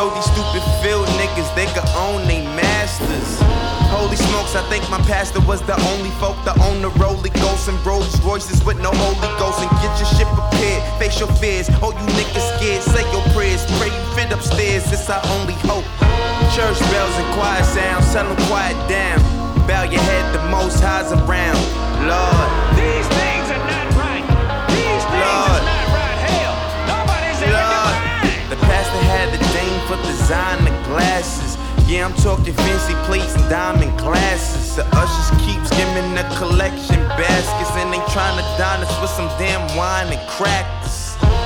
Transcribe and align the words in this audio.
told 0.00 0.16
these 0.16 0.32
stupid 0.32 0.64
field 0.80 1.06
niggas 1.20 1.44
they 1.54 1.68
could 1.76 1.84
own 1.92 2.24
they 2.26 2.40
masters? 2.56 3.36
Holy 3.92 4.16
smokes, 4.16 4.56
I 4.56 4.64
think 4.72 4.88
my 4.88 4.96
pastor 5.04 5.40
was 5.44 5.60
the 5.68 5.76
only 5.92 6.08
folk 6.16 6.40
to 6.48 6.56
own 6.64 6.80
the 6.80 6.88
Rolly 6.96 7.28
Ghost 7.44 7.68
and 7.68 7.76
Rolls 7.84 8.16
Royces 8.24 8.64
with 8.64 8.80
no 8.80 8.92
Holy 8.96 9.30
Ghost. 9.36 9.60
And 9.60 9.68
get 9.84 9.92
your 10.00 10.08
shit 10.16 10.30
prepared, 10.32 10.82
face 10.98 11.20
your 11.20 11.28
fears. 11.36 11.68
Oh, 11.84 11.92
you 11.92 12.06
niggas 12.16 12.48
scared, 12.56 12.80
say 12.80 13.04
your 13.12 13.24
prayers. 13.36 13.60
Pray 13.76 13.92
you 13.92 14.02
fit 14.16 14.32
upstairs, 14.32 14.90
it's 14.90 15.10
our 15.10 15.20
only 15.36 15.58
hope. 15.68 15.84
Church 16.56 16.80
bells 16.88 17.16
and 17.20 17.28
choir 17.36 17.62
sounds, 17.62 18.08
them 18.14 18.32
quiet 18.48 18.78
down. 18.88 19.20
Bow 19.68 19.82
your 19.82 20.00
head, 20.00 20.24
the 20.32 20.40
most 20.48 20.80
highs 20.80 21.12
around. 21.12 21.60
Lord, 22.08 22.48
these 22.72 23.06
things 23.18 23.29
for 29.90 29.96
designer 30.06 30.70
glasses. 30.86 31.58
Yeah, 31.88 32.06
I'm 32.06 32.14
talking 32.22 32.54
fancy 32.54 32.94
plates 33.06 33.34
and 33.34 33.50
diamond 33.50 33.98
glasses. 33.98 34.76
The 34.76 34.86
ushers 34.94 35.30
keep 35.42 35.60
skimming 35.66 36.14
the 36.14 36.22
collection 36.38 37.00
baskets, 37.18 37.74
and 37.74 37.92
they 37.92 37.98
trying 38.14 38.38
to 38.38 38.46
dine 38.56 38.86
us 38.86 38.94
with 39.02 39.10
some 39.10 39.26
damn 39.38 39.66
wine 39.76 40.06
and 40.14 40.22
crackers. 40.30 40.79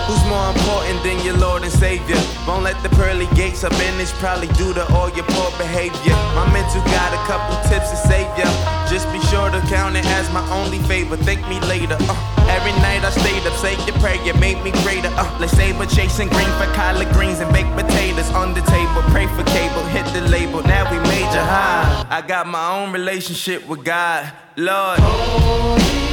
Who's 0.06 0.24
more 0.28 0.52
important 0.52 1.02
than 1.02 1.18
your 1.24 1.36
Lord 1.36 1.62
and 1.62 1.72
Savior? 1.72 2.16
Won't 2.46 2.62
let 2.62 2.80
the 2.82 2.90
pearly 2.90 3.26
gates 3.34 3.64
up 3.64 3.72
in 3.72 3.96
this, 3.96 4.12
probably 4.20 4.48
due 4.48 4.74
to 4.74 4.84
all 4.92 5.08
your 5.10 5.24
poor 5.28 5.50
behavior. 5.56 6.12
My 6.36 6.44
mental 6.52 6.82
got 6.92 7.10
a 7.16 7.20
couple 7.24 7.56
tips 7.70 7.90
to 7.90 7.96
save 7.96 8.28
ya. 8.36 8.44
Just 8.88 9.10
be 9.12 9.20
sure 9.32 9.50
to 9.50 9.60
count 9.72 9.96
it 9.96 10.04
as 10.06 10.30
my 10.32 10.44
only 10.52 10.78
favor. 10.80 11.16
Thank 11.16 11.40
me 11.48 11.58
later. 11.60 11.96
Uh, 12.00 12.46
every 12.52 12.72
night 12.84 13.02
I 13.02 13.10
stayed 13.10 13.46
up, 13.46 13.56
say 13.56 13.72
your 13.86 13.96
prayer, 13.98 14.34
made 14.34 14.62
me 14.62 14.72
greater. 14.84 15.08
Uh, 15.16 15.38
let's 15.40 15.56
chasing 15.94 16.28
green 16.28 16.52
for 16.58 16.66
collard 16.74 17.08
greens 17.12 17.40
and 17.40 17.52
baked 17.52 17.72
potatoes 17.72 18.30
on 18.32 18.52
the 18.52 18.60
table. 18.62 19.02
Pray 19.08 19.26
for 19.28 19.44
cable, 19.44 19.84
hit 19.84 20.04
the 20.12 20.20
label. 20.28 20.62
Now 20.62 20.90
we 20.90 20.98
major 21.08 21.44
high. 21.44 22.06
I 22.10 22.20
got 22.20 22.46
my 22.46 22.76
own 22.76 22.92
relationship 22.92 23.66
with 23.66 23.84
God, 23.84 24.32
Lord. 24.56 26.03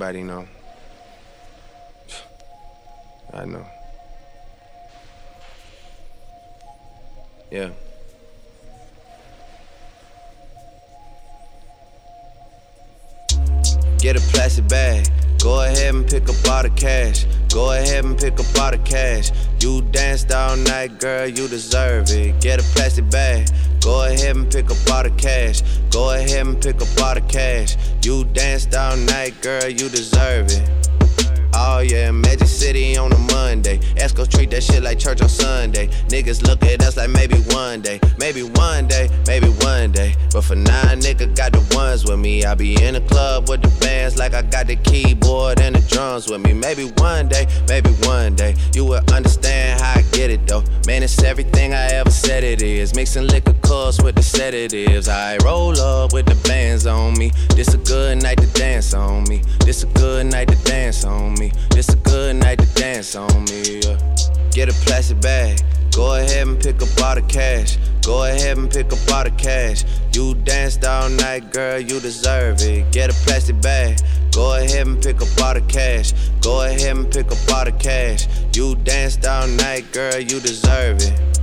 Anybody 0.00 0.22
know. 0.22 0.46
I 3.34 3.44
know. 3.44 3.66
Yeah. 7.50 7.70
Get 13.98 14.16
a 14.16 14.20
plastic 14.32 14.66
bag. 14.68 15.06
Go 15.38 15.62
ahead 15.62 15.94
and 15.94 16.08
pick 16.08 16.28
up 16.28 16.48
all 16.48 16.62
the 16.62 16.70
cash. 16.70 17.26
Go 17.52 17.72
ahead 17.72 18.04
and 18.04 18.18
pick 18.18 18.40
up 18.40 18.58
all 18.58 18.70
the 18.70 18.78
cash. 18.78 19.30
You 19.60 19.82
danced 19.82 20.32
all 20.32 20.56
night, 20.56 20.98
girl, 20.98 21.26
you 21.26 21.46
deserve 21.46 22.10
it. 22.10 22.40
Get 22.40 22.60
a 22.60 22.62
plastic 22.74 23.10
bag. 23.10 23.48
Go 23.82 24.04
ahead 24.04 24.34
and 24.34 24.50
pick 24.50 24.70
up 24.70 24.90
all 24.90 25.02
the 25.02 25.10
cash. 25.10 25.60
Go 25.90 26.12
ahead 26.12 26.46
and 26.46 26.60
pick 26.60 26.76
up 26.76 26.88
all 27.02 27.14
the 27.14 27.20
cash. 27.20 27.76
You 28.02 28.24
danced 28.24 28.74
all 28.74 28.96
night, 28.96 29.34
girl, 29.42 29.68
you 29.68 29.90
deserve 29.90 30.46
it. 30.50 30.89
Oh 31.62 31.80
yeah, 31.80 32.10
Magic 32.10 32.48
City 32.48 32.96
on 32.96 33.12
a 33.12 33.18
Monday. 33.34 33.76
Esco 33.96 34.26
treat 34.26 34.50
that 34.50 34.62
shit 34.62 34.82
like 34.82 34.98
church 34.98 35.20
on 35.20 35.28
Sunday. 35.28 35.88
Niggas 36.08 36.42
look 36.46 36.62
at 36.64 36.82
us 36.82 36.96
like 36.96 37.10
maybe 37.10 37.36
one 37.54 37.82
day, 37.82 38.00
maybe 38.18 38.42
one 38.42 38.86
day, 38.86 39.10
maybe 39.26 39.48
one 39.60 39.92
day. 39.92 40.14
But 40.32 40.44
for 40.44 40.54
now, 40.54 40.94
nigga 40.94 41.36
got 41.36 41.52
the 41.52 41.60
ones 41.76 42.06
with 42.06 42.18
me. 42.18 42.46
I 42.46 42.54
be 42.54 42.82
in 42.82 42.94
the 42.94 43.02
club 43.02 43.50
with 43.50 43.60
the 43.60 43.68
bands 43.78 44.16
like 44.16 44.32
I 44.32 44.40
got 44.40 44.68
the 44.68 44.76
keyboard 44.76 45.60
and 45.60 45.74
the 45.74 45.82
drums 45.94 46.30
with 46.30 46.40
me. 46.40 46.54
Maybe 46.54 46.84
one 46.96 47.28
day, 47.28 47.46
maybe 47.68 47.90
one 48.08 48.36
day, 48.36 48.54
you 48.74 48.86
will 48.86 49.02
understand 49.12 49.82
how 49.82 49.98
I 49.98 50.02
get 50.12 50.30
it 50.30 50.46
though. 50.46 50.64
Man, 50.86 51.02
it's 51.02 51.22
everything 51.22 51.74
I 51.74 51.88
ever 51.92 52.10
said 52.10 52.42
it 52.42 52.62
is. 52.62 52.94
Mixing 52.94 53.26
liquor 53.26 53.54
course 53.60 54.00
with 54.00 54.14
the 54.14 54.22
sedatives. 54.22 55.08
I 55.08 55.36
roll 55.44 55.78
up 55.78 56.14
with 56.14 56.24
the 56.24 56.36
bands 56.48 56.86
on 56.86 57.18
me. 57.18 57.32
This 57.54 57.74
a 57.74 57.78
good 57.78 58.22
night 58.22 58.38
to 58.38 58.46
dance 58.58 58.94
on 58.94 59.24
me. 59.24 59.42
This 59.66 59.82
a 59.82 59.86
good 59.88 60.24
night 60.26 60.48
to 60.48 60.56
dance 60.64 61.04
on 61.04 61.34
me. 61.34 61.49
This 61.70 61.88
a 61.88 61.96
good 61.96 62.36
night 62.36 62.58
to 62.58 62.66
dance 62.74 63.14
on 63.14 63.44
me. 63.44 63.80
Yeah. 63.80 63.98
Get 64.50 64.68
a 64.68 64.72
plastic 64.84 65.20
bag. 65.20 65.60
Go 65.94 66.14
ahead 66.14 66.46
and 66.46 66.60
pick 66.60 66.82
up 66.82 66.88
all 67.02 67.14
the 67.14 67.22
cash. 67.22 67.76
Go 68.02 68.24
ahead 68.24 68.56
and 68.56 68.70
pick 68.70 68.92
up 68.92 68.98
all 69.12 69.24
the 69.24 69.30
cash. 69.32 69.84
You 70.12 70.34
danced 70.34 70.84
all 70.84 71.08
night, 71.08 71.52
girl, 71.52 71.78
you 71.78 72.00
deserve 72.00 72.62
it. 72.62 72.90
Get 72.92 73.10
a 73.10 73.14
plastic 73.24 73.60
bag. 73.60 74.00
Go 74.32 74.54
ahead 74.54 74.86
and 74.86 75.02
pick 75.02 75.20
up 75.20 75.28
all 75.42 75.54
the 75.54 75.60
cash. 75.62 76.12
Go 76.40 76.62
ahead 76.62 76.96
and 76.96 77.10
pick 77.10 77.26
up 77.26 77.38
all 77.52 77.64
the 77.64 77.72
cash. 77.72 78.26
You 78.54 78.76
danced 78.76 79.26
all 79.26 79.46
night, 79.48 79.92
girl, 79.92 80.18
you 80.18 80.40
deserve 80.40 80.98
it. 81.00 81.39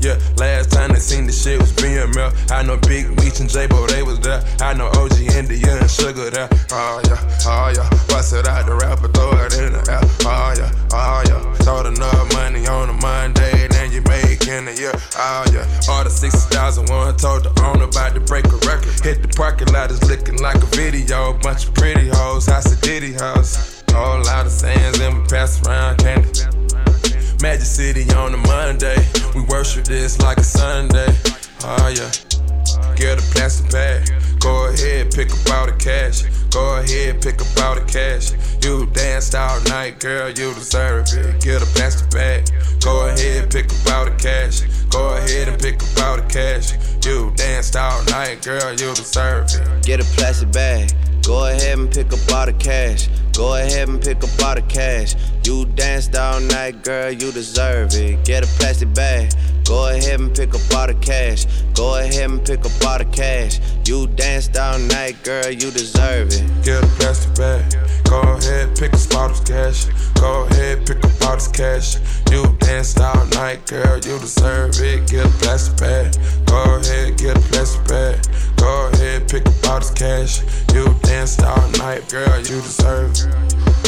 Yeah, 0.00 0.18
last 0.36 0.70
time 0.70 0.92
they 0.92 1.00
seen 1.00 1.26
the 1.26 1.32
shit 1.32 1.58
was 1.58 1.74
real. 1.82 2.06
I 2.50 2.62
know 2.62 2.76
Big 2.76 3.10
Meech 3.18 3.40
and 3.40 3.50
J-Bo, 3.50 3.86
they 3.88 4.02
was 4.02 4.20
there. 4.20 4.42
I 4.60 4.72
know 4.74 4.86
OG 4.94 5.18
India 5.34 5.76
and 5.76 5.90
Sugar 5.90 6.30
there. 6.30 6.48
Oh 6.70 7.00
yeah, 7.04 7.18
oh 7.46 7.72
yeah. 7.74 7.88
Bust 8.08 8.32
it 8.32 8.46
out 8.46 8.66
the 8.66 8.74
rapper, 8.74 9.08
throw 9.08 9.32
it 9.44 9.58
in 9.58 9.72
the 9.72 9.82
air. 9.90 10.00
Oh 10.22 10.54
yeah, 10.56 10.70
oh 10.92 11.22
yeah. 11.26 11.54
Throw 11.64 11.80
enough 11.86 12.32
money 12.34 12.66
on 12.66 12.90
a 12.90 12.92
Monday, 12.92 13.66
then 13.68 13.90
you 13.90 14.02
make 14.02 14.46
in 14.46 14.68
a 14.68 14.72
year. 14.72 14.94
Oh 15.16 15.44
yeah. 15.52 15.66
All 15.88 16.04
the 16.04 16.10
60,001 16.10 17.16
told 17.16 17.44
the 17.44 17.52
owner 17.64 17.84
about 17.84 18.14
to 18.14 18.20
break 18.20 18.46
a 18.46 18.56
record. 18.68 18.94
Hit 19.02 19.22
the 19.22 19.28
parking 19.36 19.72
lot, 19.72 19.90
is 19.90 20.02
looking 20.08 20.38
like 20.38 20.56
a 20.56 20.66
video. 20.76 21.32
Bunch 21.42 21.66
of 21.66 21.74
pretty 21.74 22.08
hoes, 22.08 22.46
house 22.46 22.72
of 22.72 22.80
Diddy 22.80 23.14
house. 23.14 23.82
Whole 23.90 24.22
lot 24.22 24.46
of 24.46 24.52
sands 24.52 25.00
and 25.00 25.22
we 25.22 25.26
pass 25.26 25.66
around 25.66 25.98
candy. 25.98 26.57
Magic 27.40 27.66
City 27.66 28.10
on 28.14 28.34
a 28.34 28.36
Monday. 28.36 28.96
We 29.34 29.42
worship 29.42 29.84
this 29.84 30.18
like 30.20 30.38
a 30.38 30.42
Sunday. 30.42 31.14
Oh 31.62 31.88
yeah. 31.88 32.10
Get 32.96 33.18
a 33.18 33.22
plastic 33.32 33.70
bag. 33.70 34.10
Go 34.40 34.66
ahead, 34.66 35.12
pick 35.12 35.30
up 35.30 35.50
all 35.52 35.66
the 35.66 35.76
cash. 35.78 36.22
Go 36.50 36.78
ahead, 36.78 37.22
pick 37.22 37.40
up 37.40 37.46
all 37.62 37.74
the 37.76 37.84
cash. 37.86 38.32
You 38.64 38.86
danced 38.86 39.36
all 39.36 39.60
night, 39.64 40.00
girl, 40.00 40.28
you 40.30 40.52
deserve 40.54 41.06
it. 41.12 41.40
Get 41.40 41.62
a 41.62 41.66
plastic 41.66 42.10
bag. 42.10 42.50
Go 42.82 43.06
ahead, 43.06 43.52
pick 43.52 43.66
up 43.70 43.94
all 43.94 44.04
the 44.06 44.16
cash. 44.18 44.62
Go 44.90 45.14
ahead 45.14 45.48
and 45.48 45.60
pick 45.60 45.80
up 45.80 46.04
all 46.04 46.16
the 46.16 46.26
cash. 46.26 46.72
You 47.06 47.32
danced 47.36 47.76
all 47.76 48.04
night, 48.06 48.42
girl, 48.42 48.72
you 48.72 48.94
deserve 48.94 49.46
it. 49.50 49.84
Get 49.84 50.00
a 50.00 50.04
plastic 50.16 50.50
bag. 50.50 50.90
Go 51.22 51.46
ahead 51.46 51.78
and 51.78 51.92
pick 51.92 52.12
up 52.12 52.32
all 52.32 52.46
the 52.46 52.52
cash. 52.54 53.08
Go 53.38 53.54
ahead 53.54 53.88
and 53.88 54.02
pick 54.02 54.16
up 54.24 54.30
all 54.42 54.56
the 54.56 54.62
cash. 54.62 55.14
You 55.44 55.64
danced 55.64 56.16
all 56.16 56.40
night, 56.40 56.82
girl, 56.82 57.12
you 57.12 57.30
deserve 57.30 57.94
it. 57.94 58.24
Get 58.24 58.42
a 58.42 58.48
plastic 58.58 58.92
bag. 58.92 59.32
Go 59.64 59.90
ahead 59.90 60.18
and 60.18 60.34
pick 60.34 60.56
up 60.56 60.74
all 60.74 60.88
the 60.88 60.94
cash. 60.94 61.46
Go 61.72 61.94
ahead 62.00 62.30
and 62.30 62.44
pick 62.44 62.66
up 62.66 62.84
all 62.84 62.98
the 62.98 63.04
cash. 63.04 63.60
You 63.86 64.08
danced 64.08 64.58
all 64.58 64.80
night, 64.80 65.22
girl, 65.22 65.50
you 65.50 65.70
deserve 65.70 66.32
it. 66.32 66.64
Get 66.64 66.82
a 66.82 66.86
plastic 66.98 67.36
bag. 67.36 67.87
Go 68.08 68.22
ahead, 68.22 68.74
pick 68.78 68.94
up 68.94 69.14
all 69.16 69.28
this 69.28 69.40
cash. 69.40 69.84
Go 70.14 70.46
ahead, 70.46 70.86
pick 70.86 71.04
up 71.04 71.24
all 71.26 71.34
this 71.34 71.48
cash. 71.48 71.96
You 72.30 72.56
danced 72.58 72.98
all 73.00 73.26
night, 73.26 73.66
girl, 73.66 73.96
you 73.96 74.18
deserve 74.18 74.74
it. 74.80 75.08
Get 75.08 75.26
a 75.26 75.28
plastic 75.28 75.76
bag. 75.76 76.14
Go 76.46 76.76
ahead, 76.76 77.18
get 77.18 77.36
a 77.36 77.40
plastic 77.40 77.86
bag. 77.86 78.24
Go 78.56 78.90
ahead, 78.92 79.28
pick 79.28 79.46
up 79.46 79.68
all 79.68 79.80
this 79.80 79.90
cash. 79.90 80.40
You 80.72 80.94
danced 81.02 81.42
all 81.42 81.68
night, 81.72 82.08
girl, 82.08 82.38
you 82.38 82.62
deserve 82.62 83.12
it. 83.12 83.87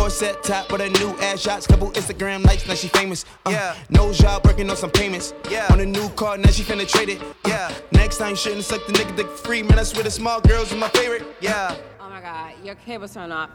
Four 0.00 0.08
set 0.08 0.42
top 0.42 0.72
with 0.72 0.80
a 0.80 0.88
new 0.88 1.10
ass 1.20 1.42
shots. 1.42 1.66
Couple 1.66 1.90
Instagram 1.90 2.42
likes, 2.46 2.66
now 2.66 2.72
she 2.72 2.88
famous. 2.88 3.26
Uh, 3.44 3.50
yeah. 3.50 3.76
No 3.90 4.14
job, 4.14 4.46
working 4.46 4.70
on 4.70 4.76
some 4.76 4.90
payments. 4.90 5.34
Yeah. 5.50 5.66
On 5.70 5.78
a 5.78 5.84
new 5.84 6.08
car, 6.10 6.38
now 6.38 6.48
she 6.48 6.62
finna 6.62 6.88
trade 6.88 7.10
it. 7.10 7.20
Uh, 7.20 7.34
yeah. 7.46 7.74
Next 7.92 8.16
time, 8.16 8.34
shouldn't 8.34 8.64
suck 8.64 8.86
the 8.86 8.94
nigga 8.94 9.14
dick 9.14 9.28
free. 9.28 9.62
Man, 9.62 9.78
I 9.78 9.82
swear 9.82 10.02
the 10.02 10.10
small 10.10 10.40
girls 10.40 10.72
are 10.72 10.76
my 10.76 10.88
favorite. 10.88 11.24
Yeah. 11.42 11.76
Oh 12.00 12.08
my 12.08 12.22
god, 12.22 12.54
your 12.64 12.76
cable's 12.76 13.12
turned 13.12 13.30
off. 13.30 13.50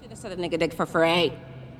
Should've 0.00 0.16
said 0.16 0.30
the 0.30 0.36
nigga 0.36 0.56
dick 0.56 0.72
for 0.72 0.86
free. 0.86 1.32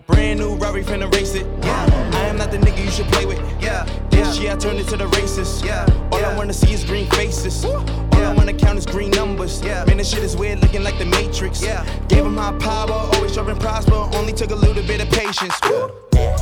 Brand 0.09 0.41
new 0.41 0.57
Rari 0.57 0.83
finna 0.83 1.15
race 1.15 1.37
it. 1.37 1.47
Yeah. 1.63 2.11
I 2.15 2.27
am 2.27 2.39
not 2.39 2.51
the 2.51 2.59
nigga 2.59 2.85
you 2.85 2.91
should 2.91 3.07
play 3.07 3.25
with. 3.25 3.39
Yeah. 3.63 3.85
This 4.11 4.41
year 4.41 4.55
I 4.55 4.57
turned 4.57 4.81
into 4.81 4.97
the 4.97 5.07
racist. 5.11 5.65
Yeah. 5.65 5.87
All 6.11 6.19
yeah. 6.19 6.31
I 6.31 6.37
wanna 6.37 6.55
see 6.55 6.73
is 6.73 6.83
green 6.83 7.09
faces. 7.11 7.65
All 7.65 8.08
I 8.29 8.35
wanna 8.35 8.53
count 8.53 8.77
is 8.77 8.85
green 8.85 9.11
numbers. 9.11 9.63
Yeah. 9.63 9.85
Man, 9.87 9.97
this 9.97 10.11
shit 10.11 10.23
is 10.23 10.37
weird, 10.37 10.61
looking 10.61 10.83
like 10.83 10.99
the 10.99 11.07
Matrix. 11.07 11.63
Yeah. 11.63 11.83
Gave 12.09 12.27
him 12.27 12.37
high 12.37 12.53
power, 12.59 12.93
always 12.93 13.35
and 13.39 13.59
prosper. 13.59 13.95
Only 14.19 14.35
took 14.35 14.51
a 14.51 14.55
little 14.55 14.83
bit 14.83 15.01
of 15.01 15.09
patience. 15.11 15.55
Yeah. 15.65 16.37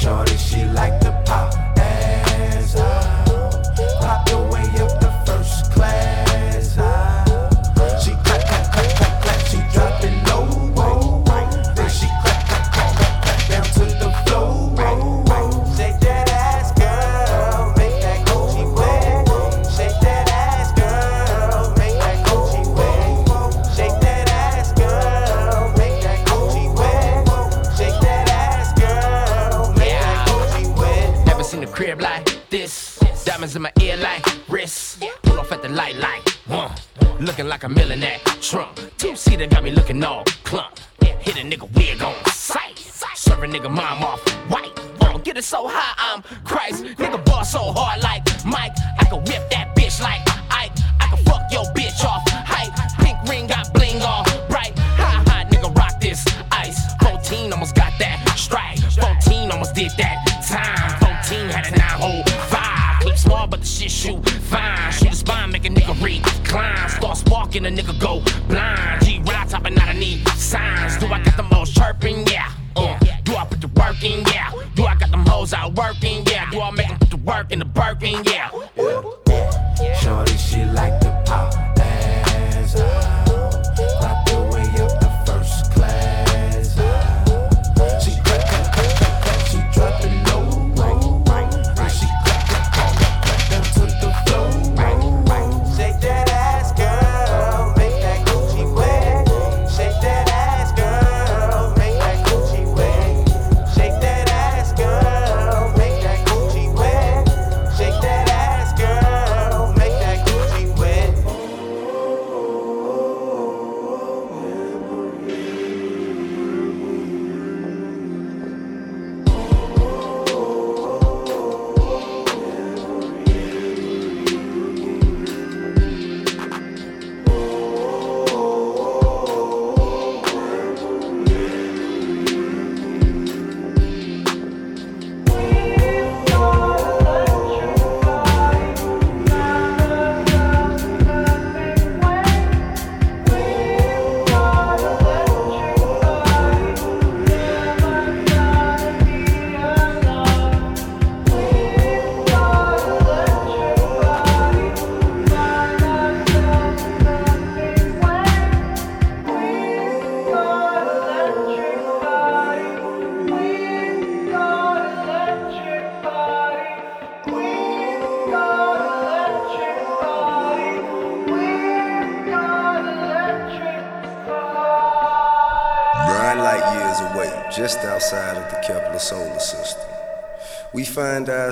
Shorty, 0.00 0.36
she 0.36 0.64
like 0.66 1.00
the 1.00 1.10
pop 1.26 1.52
ass. 1.78 2.74
Pop 4.00 4.24
the 4.28 4.38
way 4.52 4.81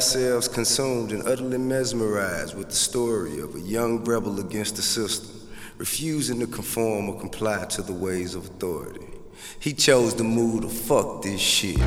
ourselves 0.00 0.49
consumed 0.49 1.12
and 1.12 1.28
utterly 1.28 1.59
mesmerized 1.59 2.57
with 2.57 2.71
the 2.71 2.75
story 2.75 3.38
of 3.38 3.54
a 3.54 3.61
young 3.61 4.02
rebel 4.02 4.40
against 4.40 4.76
the 4.76 4.80
system, 4.80 5.47
refusing 5.76 6.40
to 6.40 6.47
conform 6.47 7.11
or 7.11 7.21
comply 7.21 7.66
to 7.66 7.83
the 7.83 7.92
ways 7.92 8.35
of 8.35 8.47
authority. 8.47 9.04
He 9.59 9.75
chose 9.75 10.14
to 10.14 10.25
move 10.25 10.62
to 10.62 10.71
fuck 10.71 11.21
this 11.21 11.38
shit. 11.38 11.78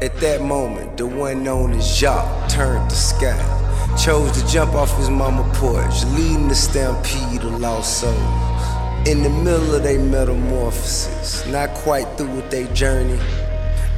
At 0.00 0.14
that 0.20 0.40
moment, 0.40 0.98
the 0.98 1.06
one 1.08 1.42
known 1.42 1.72
as 1.72 1.98
Jacques 1.98 2.48
turned 2.48 2.88
the 2.88 2.94
sky. 2.94 3.96
Chose 4.00 4.40
to 4.40 4.46
jump 4.46 4.74
off 4.74 4.96
his 4.96 5.10
mama 5.10 5.50
porch, 5.54 6.04
leading 6.16 6.46
the 6.46 6.54
stampede 6.54 7.42
of 7.42 7.58
lost 7.58 8.02
souls. 8.02 8.57
In 9.08 9.22
the 9.22 9.30
middle 9.30 9.74
of 9.74 9.82
their 9.84 9.98
metamorphosis, 9.98 11.46
not 11.46 11.70
quite 11.70 12.04
through 12.18 12.28
with 12.28 12.50
their 12.50 12.66
journey. 12.74 13.18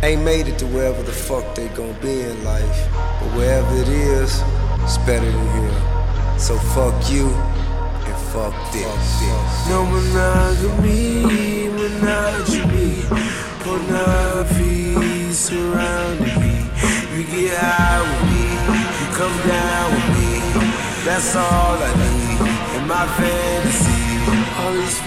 Ain't 0.05 0.23
made 0.23 0.47
it 0.47 0.57
to 0.61 0.67
wherever 0.67 1.03
the 1.03 1.11
fuck 1.11 1.57
they 1.57 1.67
gon' 1.71 1.95
be 2.01 2.21
in 2.21 2.45
life. 2.45 2.89
But 3.19 3.35
wherever 3.35 3.75
it 3.75 3.89
is, 3.89 4.41
it's 4.85 4.99
better 4.99 5.29
than 5.29 5.49
here. 5.59 6.39
So 6.39 6.57
fuck 6.77 6.95
you 7.11 7.27
and 7.27 8.17
fuck 8.31 8.55
this. 8.71 9.67
No 9.69 9.85
monogamy, 9.85 11.27
monogamy, 11.75 13.03
pornography 13.67 15.33
surrounding 15.33 16.39
me. 16.39 16.71
You 17.17 17.25
get 17.25 17.59
high 17.59 17.99
with 18.07 18.23
me, 18.31 18.47
you 19.01 19.07
come 19.19 19.37
down 19.49 19.91
with 19.91 20.09
me. 20.23 20.39
That's 21.05 21.35
all 21.35 21.83
I 21.83 21.91
need 21.99 22.81
in 22.81 22.87
my 22.87 23.09
fantasy. 23.19 24.10
All 24.59 24.73
these 24.73 25.01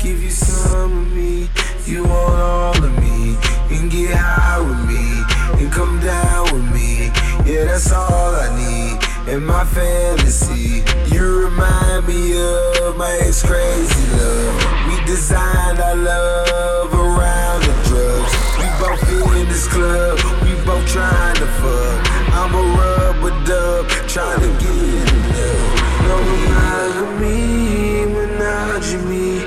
give 0.00 0.22
you 0.22 0.30
some 0.30 0.98
of 0.98 1.12
me. 1.12 1.48
You 1.84 2.04
want 2.04 2.40
all 2.40 2.84
of 2.84 2.92
me. 3.00 3.36
Can 3.68 3.88
get 3.88 4.14
high 4.14 4.60
with 4.60 4.82
me 4.86 5.22
and 5.60 5.72
come 5.72 6.00
down 6.00 6.44
with 6.52 6.72
me. 6.72 7.10
Yeah, 7.44 7.64
that's 7.64 7.90
all 7.92 8.34
I 8.34 8.48
need 8.56 9.32
in 9.32 9.44
my 9.44 9.64
fantasy. 9.64 10.82
You 11.14 11.46
remind 11.46 12.06
me 12.06 12.38
of 12.86 12.96
my 12.96 13.18
crazy 13.44 14.06
love. 14.16 14.88
We 14.88 15.04
designed 15.06 15.80
our 15.80 15.96
love 15.96 16.94
around 16.94 17.62
the 17.62 17.74
drugs. 17.88 18.32
We 18.58 18.66
both 18.78 19.36
in 19.36 19.48
this 19.48 19.66
club, 19.66 20.18
we 20.42 20.52
both 20.64 20.86
trying 20.86 21.36
to 21.36 21.46
fuck. 21.46 22.10
I'm 22.34 22.54
a 22.54 22.62
rubber 22.78 23.44
dub, 23.44 23.88
trying 24.08 24.40
to 24.40 24.48
get 24.64 25.79
monogamy, 26.18 28.06
monogamy, 28.06 29.44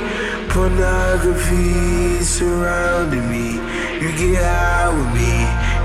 pornography 0.49 2.23
surrounding 2.23 3.29
me. 3.29 3.59
You 4.01 4.09
get 4.17 4.43
high 4.43 4.89
with 4.89 5.11
me, 5.17 5.33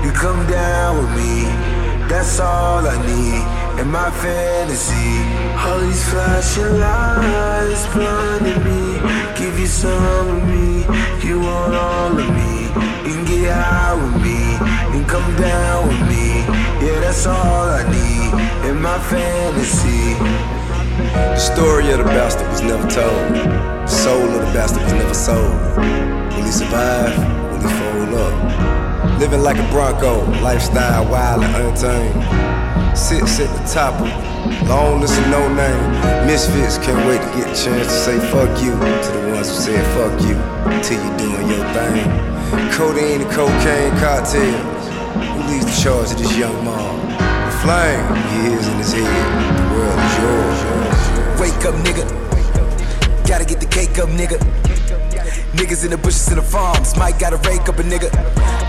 you 0.05 0.11
come 0.13 0.45
down 0.47 0.97
with 0.97 1.11
me. 1.17 1.45
That's 2.07 2.39
all 2.39 2.85
I 2.87 2.97
need 3.05 3.81
in 3.81 3.87
my 3.91 4.09
fantasy. 4.11 5.11
All 5.57 5.79
these 5.79 6.03
flashing 6.09 6.79
lights 6.79 7.85
blinding 7.93 8.63
me. 8.63 8.99
Give 9.37 9.57
you 9.59 9.67
some 9.67 10.27
of 10.35 10.47
me, 10.47 10.85
you 11.25 11.39
want 11.39 11.73
all 11.75 12.17
of 12.17 12.29
me. 12.39 12.63
You 13.05 13.15
can 13.15 13.25
get 13.25 13.53
high 13.53 13.95
with 13.95 14.17
me, 14.23 14.39
and 14.95 15.07
come 15.07 15.35
down 15.35 15.87
with 15.87 16.01
me. 16.09 16.27
Yeah, 16.85 16.99
that's 17.01 17.25
all 17.25 17.69
I 17.79 17.83
need 17.89 18.69
in 18.69 18.81
my 18.81 18.99
fantasy. 18.99 20.58
The 21.13 21.37
story 21.37 21.91
of 21.91 21.99
the 21.99 22.03
bastard 22.05 22.47
was 22.49 22.61
never 22.61 22.87
told. 22.89 23.33
The 23.33 23.87
soul 23.87 24.29
of 24.29 24.45
the 24.45 24.53
bastard 24.53 24.83
was 24.83 24.93
never 24.93 25.13
sold. 25.13 25.77
Will 26.35 26.43
he 26.43 26.51
survive? 26.51 27.17
Will 27.51 27.61
he 27.61 27.71
fold 27.79 28.13
up? 28.15 29.19
Living 29.19 29.41
like 29.41 29.57
a 29.57 29.67
Bronco, 29.71 30.25
lifestyle 30.41 31.09
wild 31.09 31.43
and 31.43 31.55
untamed. 31.55 32.97
Sits 32.97 33.39
at 33.39 33.49
the 33.57 33.73
top 33.73 33.93
of 33.99 34.29
list 35.01 35.19
of 35.19 35.27
no 35.29 35.41
name. 35.53 36.27
Misfits 36.27 36.77
can't 36.77 37.05
wait 37.07 37.21
to 37.21 37.29
get 37.37 37.47
a 37.47 37.63
chance 37.63 37.87
to 37.87 37.99
say 38.05 38.19
fuck 38.31 38.49
you 38.61 38.71
to 38.71 39.11
the 39.11 39.31
ones 39.33 39.49
who 39.49 39.55
said 39.55 39.83
fuck 39.95 40.13
you 40.21 40.35
till 40.83 40.99
you're 41.03 41.17
doing 41.17 41.47
your 41.47 41.65
thing. 41.73 42.29
Codeine 42.71 43.21
and 43.21 43.31
cocaine 43.31 43.91
cartels. 43.99 44.87
Who 45.13 45.51
leads 45.51 45.65
the 45.65 45.81
charge 45.81 46.11
of 46.11 46.17
this 46.17 46.37
young 46.37 46.63
mom? 46.65 46.99
The 47.09 47.55
flame 47.63 48.05
he 48.31 48.53
is 48.53 48.67
in 48.67 48.77
his 48.77 48.93
head. 48.93 49.49
The 49.57 49.75
world 49.75 49.99
is 49.99 50.17
yours. 50.19 50.68
Wake 51.49 51.65
up, 51.65 51.75
nigga. 51.81 52.05
Gotta 53.27 53.43
get 53.43 53.59
the 53.59 53.65
cake 53.65 53.97
up, 53.97 54.09
nigga. 54.09 54.37
Niggas 55.57 55.83
in 55.83 55.89
the 55.89 55.97
bushes 55.97 56.29
in 56.29 56.35
the 56.35 56.43
farms, 56.43 56.95
might 56.95 57.17
gotta 57.17 57.37
rake 57.49 57.67
up 57.67 57.79
a 57.79 57.83
nigga. 57.83 58.13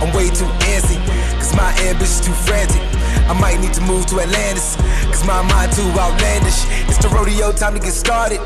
I'm 0.01 0.09
way 0.17 0.31
too 0.31 0.49
antsy, 0.73 0.97
cause 1.37 1.55
my 1.55 1.71
ambition's 1.85 2.25
too 2.25 2.33
frantic. 2.33 2.81
I 3.29 3.37
might 3.39 3.61
need 3.61 3.75
to 3.75 3.83
move 3.83 4.07
to 4.07 4.21
Atlantis, 4.21 4.77
cause 5.13 5.27
my 5.27 5.43
mind 5.43 5.73
too 5.73 5.85
outlandish. 5.93 6.65
It's 6.89 6.97
the 6.97 7.09
rodeo, 7.09 7.53
time 7.53 7.75
to 7.75 7.81
get 7.81 7.93
started. 7.93 8.41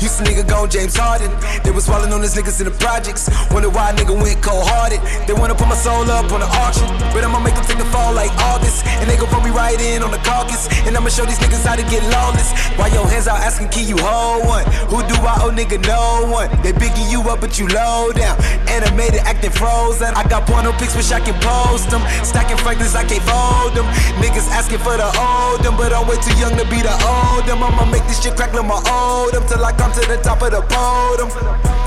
Used 0.00 0.18
to 0.18 0.24
nigga 0.24 0.48
gone 0.48 0.68
James 0.68 0.96
Harden. 0.96 1.30
They 1.62 1.70
was 1.70 1.84
swallowing 1.84 2.12
on 2.12 2.20
this 2.20 2.36
niggas 2.36 2.60
in 2.60 2.66
the 2.66 2.76
projects. 2.76 3.30
Wonder 3.52 3.70
why 3.70 3.92
nigga 3.96 4.12
went 4.12 4.42
cold 4.42 4.66
hearted. 4.68 5.00
They 5.28 5.32
wanna 5.32 5.54
put 5.54 5.68
my 5.68 5.76
soul 5.76 6.04
up 6.10 6.28
on 6.32 6.40
the 6.40 6.50
auction. 6.60 6.88
But 7.14 7.24
I'ma 7.24 7.38
make 7.40 7.54
them 7.54 7.64
take 7.64 7.78
the 7.78 7.88
fall 7.88 8.12
like 8.12 8.32
August. 8.52 8.84
And 9.00 9.08
they 9.08 9.16
gon' 9.16 9.32
put 9.32 9.44
me 9.44 9.48
right 9.48 9.80
in 9.80 10.02
on 10.02 10.10
the 10.10 10.20
caucus. 10.20 10.68
And 10.84 10.96
I'ma 10.96 11.08
show 11.08 11.24
these 11.24 11.38
niggas 11.38 11.64
how 11.64 11.76
to 11.76 11.86
get 11.88 12.02
lawless. 12.10 12.52
Why 12.76 12.88
your 12.88 13.06
hands 13.06 13.28
out 13.28 13.38
asking, 13.40 13.68
can 13.68 13.86
you 13.86 13.96
hold 13.98 14.46
one? 14.46 14.64
Who 14.90 14.98
do 15.06 15.14
I 15.22 15.38
owe 15.46 15.54
nigga? 15.54 15.78
No 15.86 16.26
one. 16.26 16.50
They 16.62 16.72
bigging 16.72 17.08
you 17.08 17.22
up, 17.30 17.40
but 17.40 17.58
you 17.58 17.68
low 17.68 18.10
down. 18.12 18.36
Animated, 18.66 19.22
acting 19.22 19.50
frozen. 19.50 20.14
I 20.14 20.26
got 20.26 20.46
porno 20.46 20.72
pics, 20.72 20.94
wish 20.96 21.12
I 21.12 21.20
can 21.20 21.38
post 21.40 21.90
them. 21.90 22.02
Stacking 22.24 22.58
Franklins, 22.58 22.94
I 22.94 23.04
can't 23.04 23.22
fold 23.22 23.74
them. 23.74 23.86
Niggas 24.18 24.50
asking 24.50 24.78
for 24.78 24.96
the 24.96 25.06
old 25.06 25.62
them, 25.62 25.76
but 25.76 25.92
I'm 25.92 26.06
way 26.08 26.16
too 26.18 26.34
young 26.38 26.56
to 26.58 26.64
be 26.66 26.82
the 26.82 26.94
old 27.06 27.46
them. 27.46 27.62
I'ma 27.62 27.86
make 27.86 28.04
this 28.10 28.22
shit 28.22 28.34
crack 28.36 28.52
like 28.52 28.66
my 28.66 28.80
old 28.90 29.32
them 29.34 29.46
till 29.46 29.64
I 29.64 29.72
come 29.72 29.92
to 29.92 30.02
the 30.08 30.18
top 30.22 30.42
of 30.42 30.50
the 30.50 30.62
podium. 30.66 31.30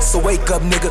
So 0.00 0.18
wake 0.18 0.50
up, 0.50 0.62
nigga. 0.62 0.88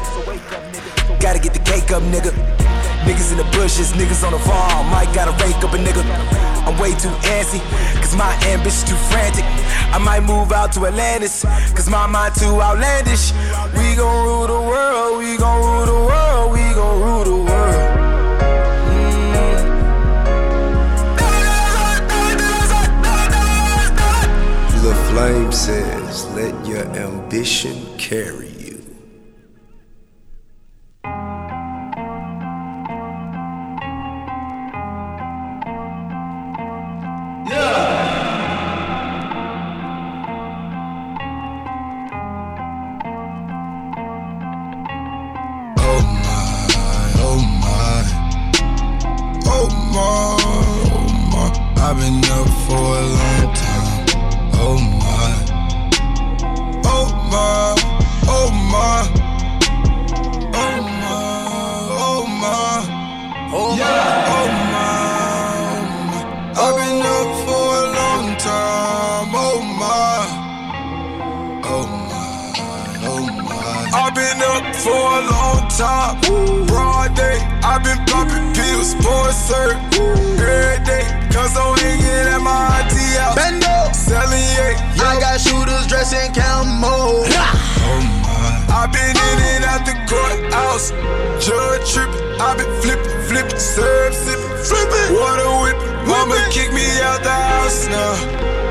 Gotta 1.19 1.39
get 1.39 1.53
the 1.53 1.63
cake 1.65 1.91
up, 1.91 2.03
nigga. 2.03 2.66
Niggas 3.07 3.31
in 3.31 3.37
the 3.37 3.47
bushes, 3.55 3.93
niggas 3.93 4.21
on 4.25 4.33
the 4.33 4.39
farm. 4.39 4.87
Might 4.91 5.13
gotta 5.15 5.31
rake 5.41 5.63
up 5.63 5.73
a 5.73 5.77
nigga. 5.77 6.03
I'm 6.67 6.77
way 6.77 6.91
too 6.91 7.07
antsy, 7.31 7.61
cause 8.01 8.13
my 8.17 8.35
ambition's 8.51 8.83
too 8.89 8.97
frantic. 9.09 9.45
I 9.95 9.97
might 9.97 10.23
move 10.23 10.51
out 10.51 10.73
to 10.73 10.85
Atlantis, 10.85 11.43
cause 11.73 11.89
my 11.89 12.05
mind 12.05 12.35
too 12.35 12.61
outlandish. 12.61 13.31
We 13.77 13.95
gon' 13.95 14.25
rule 14.25 14.47
the 14.47 14.59
world, 14.59 15.19
we 15.19 15.37
gon' 15.37 15.61
rule 15.63 15.85
the 15.85 15.93
world, 15.93 16.51
we 16.51 16.59
gon' 16.75 17.01
rule 17.01 17.23
the 17.23 17.37
world. 17.47 17.75
Mm. 18.91 19.27
The 24.83 24.93
flame 25.09 25.51
says, 25.53 26.25
let 26.35 26.53
your 26.67 26.85
ambition 26.97 27.77
carry 27.97 28.46
for 74.87 75.07
a 75.19 75.23
long 75.27 75.61
time. 75.67 76.15
Broad 76.67 77.11
day, 77.15 77.37
I've 77.63 77.83
been 77.83 77.99
popping 78.07 78.47
pills 78.55 78.95
for 79.03 79.19
a 79.27 79.33
cert. 79.35 79.75
Every 79.99 80.79
day, 80.87 81.03
cause 81.31 81.53
I'm 81.59 81.75
hanging 81.77 82.27
at 82.35 82.41
my 82.41 82.55
auntie 82.79 83.19
house. 83.19 83.35
Bendo, 83.35 83.75
selling 83.93 84.47
yeah. 84.55 85.09
I 85.09 85.19
got 85.19 85.39
shooters 85.39 85.85
dressing 85.87 86.31
camo. 86.33 86.87
oh 86.87 87.27
I've 88.69 88.91
been 88.91 89.15
in 89.15 89.39
and 89.51 89.63
out 89.65 89.83
the 89.83 89.95
courthouse. 90.07 90.91
Judge 91.43 91.83
tripping, 91.91 92.41
I've 92.41 92.57
been 92.57 92.71
flipping, 92.81 93.21
flipping, 93.27 93.59
serve 93.59 94.13
sippin', 94.13 94.57
flippin', 94.67 95.15
water 95.19 95.51
whippin'. 95.63 96.07
Mama 96.07 96.37
kick 96.51 96.71
me 96.73 96.87
out 97.01 97.21
the 97.23 97.37
house 97.51 97.87
now. 97.87 98.13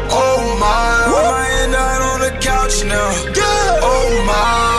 Oh 0.09 0.41
my, 0.61 1.11
Woo. 1.11 1.17
I'm 1.17 1.25
lying 1.33 1.75
out 1.75 2.03
on 2.11 2.19
the 2.21 2.33
couch 2.41 2.85
now. 2.85 3.11
Good. 3.35 3.81
Oh 3.83 4.25
my. 4.27 4.76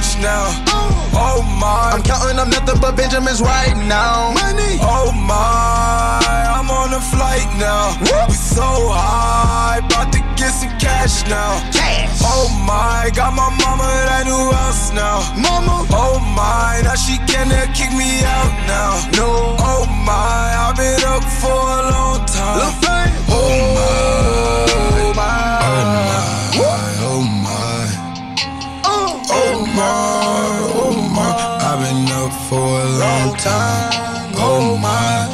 Oh. 0.00 1.10
Oh 1.12 1.90
I'm 1.92 2.02
counting 2.02 2.38
up 2.38 2.46
nothing 2.46 2.80
but 2.80 2.94
Benjamins 2.96 3.40
right 3.40 3.74
now. 3.74 4.30
Money. 4.32 4.78
Oh 4.80 5.10
my. 5.10 6.22
I'm 6.22 6.70
on 6.70 6.94
a 6.94 7.00
flight 7.00 7.50
now. 7.58 7.98
We 8.28 8.34
so 8.34 8.62
high, 8.94 9.78
about 9.78 10.12
to 10.12 10.20
get 10.36 10.54
some 10.54 10.70
cash 10.78 11.26
now. 11.26 11.58
Cash. 11.72 12.20
Oh 12.22 12.46
my, 12.62 13.10
got 13.10 13.34
my 13.34 13.50
mama 13.58 13.90
that 14.06 14.22
new 14.26 14.52
house 14.54 14.92
now. 14.92 15.18
Mama. 15.34 15.86
Oh 15.90 16.20
my, 16.20 16.80
now 16.84 16.94
she 16.94 17.18
can't 17.26 17.50
kick 17.74 17.90
me 17.90 18.22
out 18.22 18.54
now. 18.70 19.02
No. 19.18 19.56
Oh 19.58 19.82
my, 20.06 20.54
I've 20.62 20.76
been 20.76 21.02
up 21.10 21.24
for 21.42 21.58
a 21.58 21.90
long 21.90 22.22
time. 22.26 22.62
Oh 22.62 22.70
my. 22.86 23.10
Oh 23.34 23.74
my. 23.74 23.98
Oh 24.94 25.12
my. 25.16 25.58
Oh 27.02 27.22
my. 27.22 27.37
Oh 29.80 30.92
my. 31.14 31.30
I've 31.68 31.80
been 31.80 32.08
up 32.10 32.32
for 32.48 32.56
a 32.58 32.88
long 32.98 33.36
time. 33.36 34.32
Oh 34.36 34.76
my. 34.80 35.27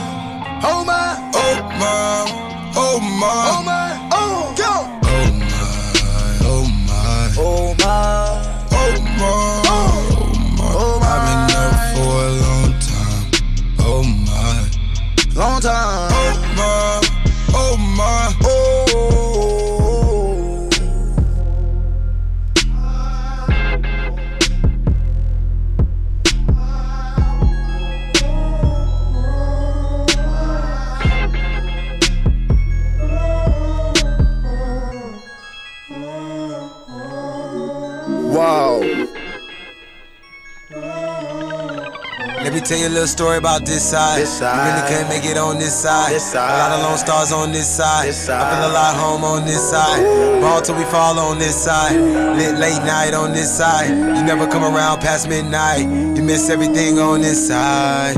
Tell 42.74 42.82
you 42.82 42.88
a 42.88 42.94
little 42.94 43.06
story 43.06 43.36
about 43.38 43.64
this 43.64 43.90
side. 43.90 44.20
This 44.20 44.38
side. 44.38 44.66
You 44.66 44.74
really 44.74 44.88
can't 44.88 45.08
make 45.08 45.24
it 45.30 45.38
on 45.38 45.58
this 45.58 45.82
side. 45.82 46.12
This 46.12 46.32
side. 46.32 46.50
A 46.50 46.58
lot 46.58 46.72
of 46.72 46.80
lone 46.82 46.98
stars 46.98 47.32
on 47.32 47.52
this 47.52 47.68
side. 47.68 48.08
This 48.08 48.28
I 48.28 48.50
feel 48.50 48.70
a 48.70 48.72
lot 48.72 48.96
home 48.96 49.22
on 49.22 49.44
this 49.44 49.70
side. 49.70 50.02
Ball 50.40 50.60
till 50.60 50.76
we 50.76 50.84
fall 50.84 51.18
on 51.18 51.38
this 51.38 51.54
side. 51.54 51.94
Lit 51.94 52.58
late 52.58 52.82
night 52.82 53.14
on 53.14 53.32
this 53.32 53.56
side. 53.56 53.90
You 53.90 54.24
never 54.24 54.46
come 54.46 54.64
around 54.64 55.00
past 55.00 55.28
midnight. 55.28 55.82
You 56.16 56.22
miss 56.22 56.50
everything 56.50 56.98
on 56.98 57.20
this 57.20 57.48
side. 57.48 58.16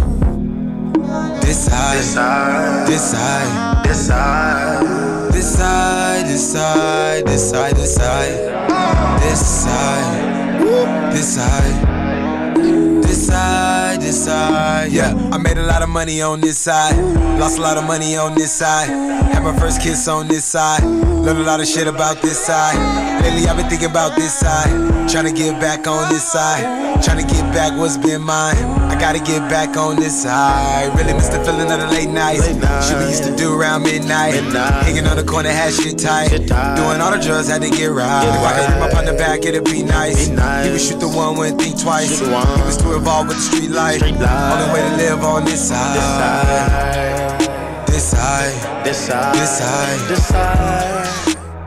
This 1.42 1.66
side. 1.66 1.98
This 1.98 2.14
side. 2.14 2.86
This 2.88 3.10
side. 3.10 3.84
This 3.84 4.06
side. 4.06 5.32
This 5.34 5.52
side. 5.52 6.26
This 6.26 6.52
side. 6.52 7.26
This 7.26 7.50
side. 7.50 7.76
This 7.76 7.94
side. 7.94 9.20
This 9.20 9.64
side. 9.64 11.12
This 11.12 11.34
side. 11.34 11.85
Side, 13.96 14.02
this 14.04 14.24
side, 14.26 14.92
yeah. 14.92 15.30
I 15.32 15.38
made 15.38 15.56
a 15.56 15.62
lot 15.62 15.80
of 15.80 15.88
money 15.88 16.20
on 16.20 16.42
this 16.42 16.58
side. 16.58 16.98
Lost 17.38 17.58
a 17.58 17.62
lot 17.62 17.78
of 17.78 17.84
money 17.84 18.14
on 18.14 18.34
this 18.34 18.52
side. 18.52 18.90
Had 18.90 19.42
my 19.42 19.58
first 19.58 19.80
kiss 19.80 20.06
on 20.06 20.28
this 20.28 20.44
side. 20.44 20.84
Learned 20.84 21.38
a 21.38 21.44
lot 21.44 21.60
of 21.60 21.66
shit 21.66 21.86
about 21.86 22.20
this 22.20 22.38
side. 22.38 22.76
Lately, 23.22 23.48
I've 23.48 23.56
been 23.56 23.70
thinking 23.70 23.88
about 23.88 24.14
this 24.14 24.34
side. 24.38 24.68
Trying 25.08 25.24
to 25.24 25.32
get 25.32 25.58
back 25.60 25.86
on 25.86 26.12
this 26.12 26.30
side. 26.30 27.02
Trying 27.02 27.26
to 27.26 27.34
get 27.34 27.42
back 27.54 27.72
what's 27.78 27.96
been 27.96 28.20
mine. 28.20 28.75
I 28.96 28.98
gotta 28.98 29.18
get 29.18 29.44
back 29.50 29.76
on 29.76 29.96
this 29.96 30.22
side. 30.22 30.88
Really 30.96 31.12
miss 31.12 31.28
the 31.28 31.44
feeling 31.44 31.70
of 31.70 31.80
the 31.80 31.86
late 31.86 32.08
nights. 32.08 32.48
Late 32.48 32.56
night. 32.56 32.80
Shit 32.80 32.96
we 32.96 33.04
used 33.12 33.24
to 33.24 33.36
do 33.36 33.52
around 33.52 33.82
midnight. 33.82 34.32
Midnight. 34.32 34.84
Hanging 34.84 35.06
on 35.06 35.18
the 35.18 35.22
corner, 35.22 35.50
had 35.50 35.74
shit 35.74 35.98
tight. 35.98 36.30
Shit 36.30 36.48
tight. 36.48 36.76
Doing 36.76 37.02
all 37.02 37.10
the 37.12 37.20
drugs, 37.20 37.48
had 37.48 37.60
to 37.60 37.68
get 37.68 37.92
right. 37.92 38.24
Get 38.24 38.34
If 38.34 38.40
I 38.40 38.52
could 38.56 38.70
hit 38.72 38.80
my 38.80 38.90
partner 38.90 39.12
back, 39.12 39.44
it'd 39.44 39.64
be 39.64 39.82
nice. 39.82 40.30
Be 40.30 40.34
nice. 40.36 40.64
He 40.64 40.72
would 40.72 40.80
shoot 40.80 40.98
the 40.98 41.08
one, 41.08 41.36
wouldn't 41.36 41.60
think 41.60 41.78
twice. 41.78 42.08
Shoot 42.08 42.24
the 42.24 42.32
one. 42.32 42.46
He 42.56 42.64
was 42.64 42.78
too 42.78 42.94
involved 42.94 43.28
with 43.28 43.36
the 43.36 43.42
street 43.42 43.68
life. 43.68 43.98
Street 43.98 44.16
life. 44.16 44.32
Only 44.32 44.72
way 44.72 44.88
to 44.88 44.96
live 44.96 45.24
on 45.24 45.44
this 45.44 45.68
side. 45.68 46.00
This 47.86 48.02
side. 48.02 48.56
This 48.82 48.96
side. 48.96 49.34
This 49.36 49.58
side. 49.58 50.08
This 50.08 50.24
side. 50.24 50.72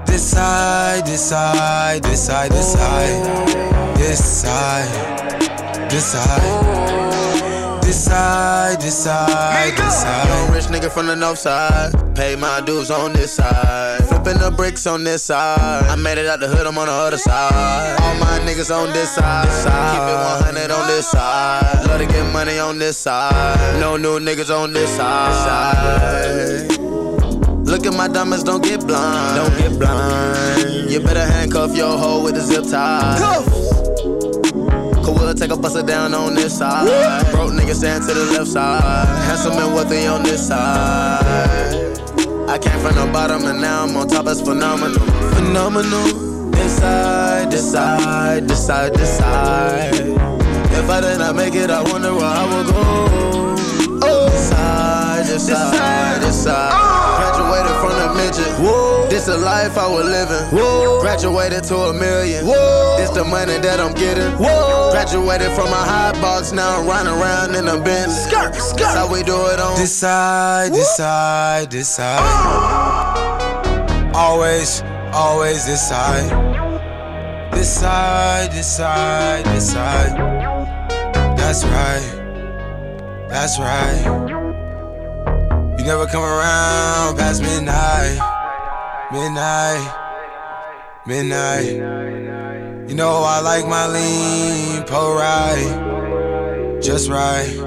This 0.07 0.25
side. 0.25 1.05
This 1.05 1.29
side. 1.29 2.01
This 2.01 2.25
side. 2.25 2.51
This 2.51 2.73
side. 2.73 3.97
This 4.01 4.17
side. 4.41 5.91
This 5.91 6.05
side. 6.05 7.08
This 7.89 8.05
side. 8.05 8.79
This 8.79 9.03
side. 9.03 9.75
This 9.75 10.01
side. 10.01 10.27
Young 10.27 10.53
rich 10.53 10.65
nigga 10.65 10.91
from 10.91 11.07
the 11.07 11.15
north 11.15 11.39
side. 11.39 11.91
Pay 12.15 12.35
my 12.35 12.61
dues 12.61 12.91
on 12.91 13.13
this 13.13 13.33
side. 13.33 14.07
Flipping 14.07 14.37
the 14.37 14.51
bricks 14.51 14.85
on 14.85 15.03
this 15.03 15.23
side. 15.23 15.87
I 15.89 15.95
made 15.95 16.19
it 16.19 16.27
out 16.27 16.39
the 16.39 16.47
hood, 16.47 16.67
I'm 16.67 16.77
on 16.77 16.85
the 16.85 16.93
other 16.93 17.17
side. 17.17 17.97
All 17.99 18.13
my 18.19 18.37
niggas 18.45 18.69
on 18.69 18.93
this 18.93 19.15
side. 19.15 19.47
Keep 19.47 20.03
it 20.05 20.53
100 20.53 20.69
on 20.69 20.87
this 20.87 21.07
side. 21.07 21.87
Love 21.87 21.99
to 22.01 22.05
get 22.05 22.31
money 22.31 22.59
on 22.59 22.77
this 22.77 22.95
side. 22.95 23.79
No 23.79 23.97
new 23.97 24.19
niggas 24.19 24.55
on 24.55 24.71
this 24.71 24.95
side. 24.95 26.69
Look 27.65 27.87
at 27.87 27.93
my 27.95 28.07
diamonds, 28.07 28.43
don't 28.43 28.63
get 28.63 28.85
blind. 28.85 29.35
Don't 29.35 29.57
get 29.57 29.79
blind. 29.79 30.91
You 30.91 30.99
better 30.99 31.25
handcuff 31.25 31.75
your 31.75 31.97
hoe 31.97 32.23
with 32.23 32.37
a 32.37 32.41
zip 32.41 32.65
tie. 32.69 33.68
Cause 35.09 35.19
we'll 35.19 35.33
take 35.33 35.49
a 35.49 35.57
buster 35.57 35.81
down 35.81 36.13
on 36.13 36.35
this 36.35 36.59
side. 36.59 36.85
Broke 37.31 37.51
niggas 37.53 37.77
stand 37.77 38.03
to 38.03 38.13
the 38.13 38.25
left 38.25 38.47
side. 38.47 39.07
Handsome 39.25 39.53
and 39.53 39.73
wealthy 39.73 40.05
on 40.05 40.21
this 40.21 40.47
side. 40.47 41.25
I 42.47 42.59
came 42.59 42.79
from 42.79 42.93
the 42.93 43.09
bottom 43.11 43.43
and 43.45 43.59
now 43.59 43.85
I'm 43.85 43.97
on 43.97 44.07
top, 44.07 44.27
it's 44.27 44.39
phenomenal. 44.39 44.99
Phenomenal. 45.33 46.51
This 46.51 46.77
side, 46.77 47.51
this 47.51 47.71
side, 47.71 48.47
this 48.47 48.67
side, 48.67 48.93
this 48.93 49.17
side. 49.17 49.95
If 49.95 50.89
I 50.89 51.01
did 51.01 51.17
not 51.17 51.35
make 51.35 51.55
it, 51.55 51.71
I 51.71 51.81
wonder 51.81 52.13
where 52.13 52.25
I 52.25 52.45
would 52.45 52.67
go. 52.67 54.01
Oh, 54.03 54.29
this 54.29 54.49
side, 54.49 56.21
this 56.21 56.43
side. 56.43 56.88
Graduated 57.39 57.77
from 57.79 57.93
the 57.95 58.13
midget. 58.15 58.59
Whoa. 58.59 59.07
This 59.09 59.25
the 59.25 59.37
life 59.37 59.77
I 59.77 59.87
was 59.87 60.03
living. 60.03 60.43
Whoa. 60.51 60.99
Graduated 60.99 61.63
to 61.65 61.75
a 61.75 61.93
million. 61.93 62.45
Whoa. 62.45 62.97
This 62.97 63.09
the 63.11 63.23
money 63.23 63.57
that 63.59 63.79
I'm 63.79 63.93
getting. 63.93 64.31
Whoa. 64.33 64.91
Graduated 64.91 65.51
from 65.53 65.67
a 65.67 65.83
high 65.87 66.11
box, 66.21 66.51
now 66.51 66.79
I'm 66.79 66.85
riding 66.85 67.13
around 67.13 67.55
in 67.55 67.67
a 67.69 67.81
Bentley. 67.81 68.13
Skirt, 68.13 68.55
skirt. 68.55 68.79
That's 68.79 68.95
how 68.95 69.11
we 69.11 69.23
do 69.23 69.47
it 69.47 69.59
on. 69.59 69.79
This 69.79 69.95
side. 69.95 70.73
This 70.73 70.97
side. 70.97 71.71
This 71.71 71.87
side. 71.87 72.19
Ah. 72.21 74.11
Always, 74.13 74.83
always 75.13 75.65
this 75.65 75.87
side. 75.87 76.29
This 77.53 77.73
side. 77.73 78.51
This 78.51 78.75
side. 78.75 79.45
This 79.45 79.71
side. 79.71 80.17
That's 81.37 81.63
right. 81.63 83.27
That's 83.29 83.57
right. 83.59 84.38
You 85.89 85.95
never 85.95 86.11
come 86.11 86.21
around 86.21 87.17
past 87.17 87.41
midnight. 87.41 88.19
Midnight. 89.11 89.91
Midnight. 91.07 92.87
You 92.87 92.93
know 92.93 93.23
I 93.23 93.41
like 93.41 93.65
my 93.67 93.87
lean, 93.87 94.83
pull 94.83 95.15
right. 95.15 96.79
Just 96.79 97.09
right. 97.09 97.57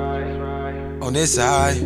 On 1.02 1.12
this 1.12 1.35
side. 1.35 1.78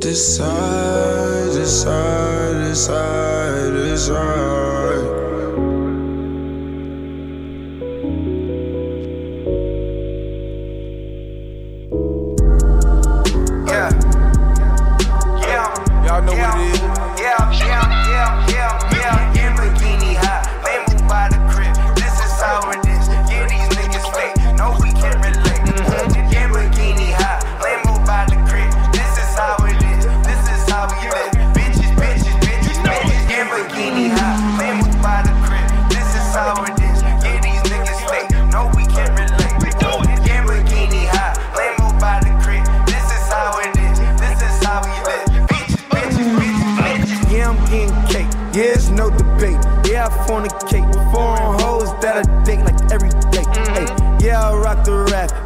This 0.00 0.36
side, 0.38 1.52
this 1.52 1.82
side, 1.82 2.54
this 2.64 2.86
side, 2.86 3.72
this 3.74 4.06
side. 4.06 4.42
Yeah. 5.02 5.21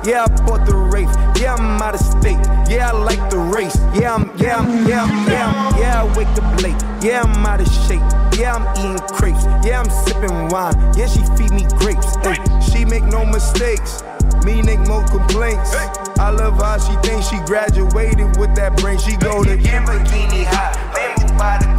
Yeah, 0.07 0.23
I 0.23 0.47
bought 0.47 0.65
the 0.67 0.77
Wraith. 0.77 1.11
Yeah, 1.37 1.57
I'm 1.57 1.83
out 1.83 1.95
of 1.95 2.01
state. 2.01 2.39
Yeah, 2.71 2.91
I 2.91 2.93
like 2.93 3.29
the 3.29 3.39
race. 3.39 3.77
Yeah, 3.93 4.15
I'm, 4.15 4.31
yeah, 4.39 4.59
I'm, 4.59 4.87
yeah, 4.87 5.03
I'm, 5.03 5.29
yeah, 5.29 5.47
I'm, 5.51 5.81
yeah, 5.81 6.03
I 6.03 6.17
wake 6.17 6.29
up 6.39 6.63
late. 6.63 6.81
Yeah, 7.03 7.23
I'm 7.23 7.45
out 7.45 7.61
of 7.61 7.67
shape. 7.67 8.07
Yeah, 8.39 8.55
I'm 8.55 8.63
eating 8.79 9.05
crepes. 9.09 9.45
Yeah, 9.67 9.83
I'm 9.83 9.91
sipping 9.91 10.49
wine. 10.49 10.79
Yeah, 10.97 11.09
she 11.09 11.27
feed 11.35 11.51
me 11.51 11.67
grapes. 11.83 12.07
She 12.71 12.85
make 12.85 13.03
no 13.03 13.27
mistakes. 13.27 14.05
Me 14.45 14.63
make 14.63 14.79
no 14.87 15.03
complaints. 15.11 15.75
I 16.21 16.31
love 16.31 16.63
how 16.63 16.79
she 16.79 16.95
thinks 17.03 17.27
she 17.29 17.39
graduated 17.41 18.39
with 18.39 18.55
that 18.55 18.77
brain. 18.77 18.99
She 18.99 19.17
go 19.17 19.43
to 19.43 19.57
Lamborghini 19.59 20.45
high, 20.47 20.71
man, 20.95 21.37
by 21.37 21.59
the 21.59 21.76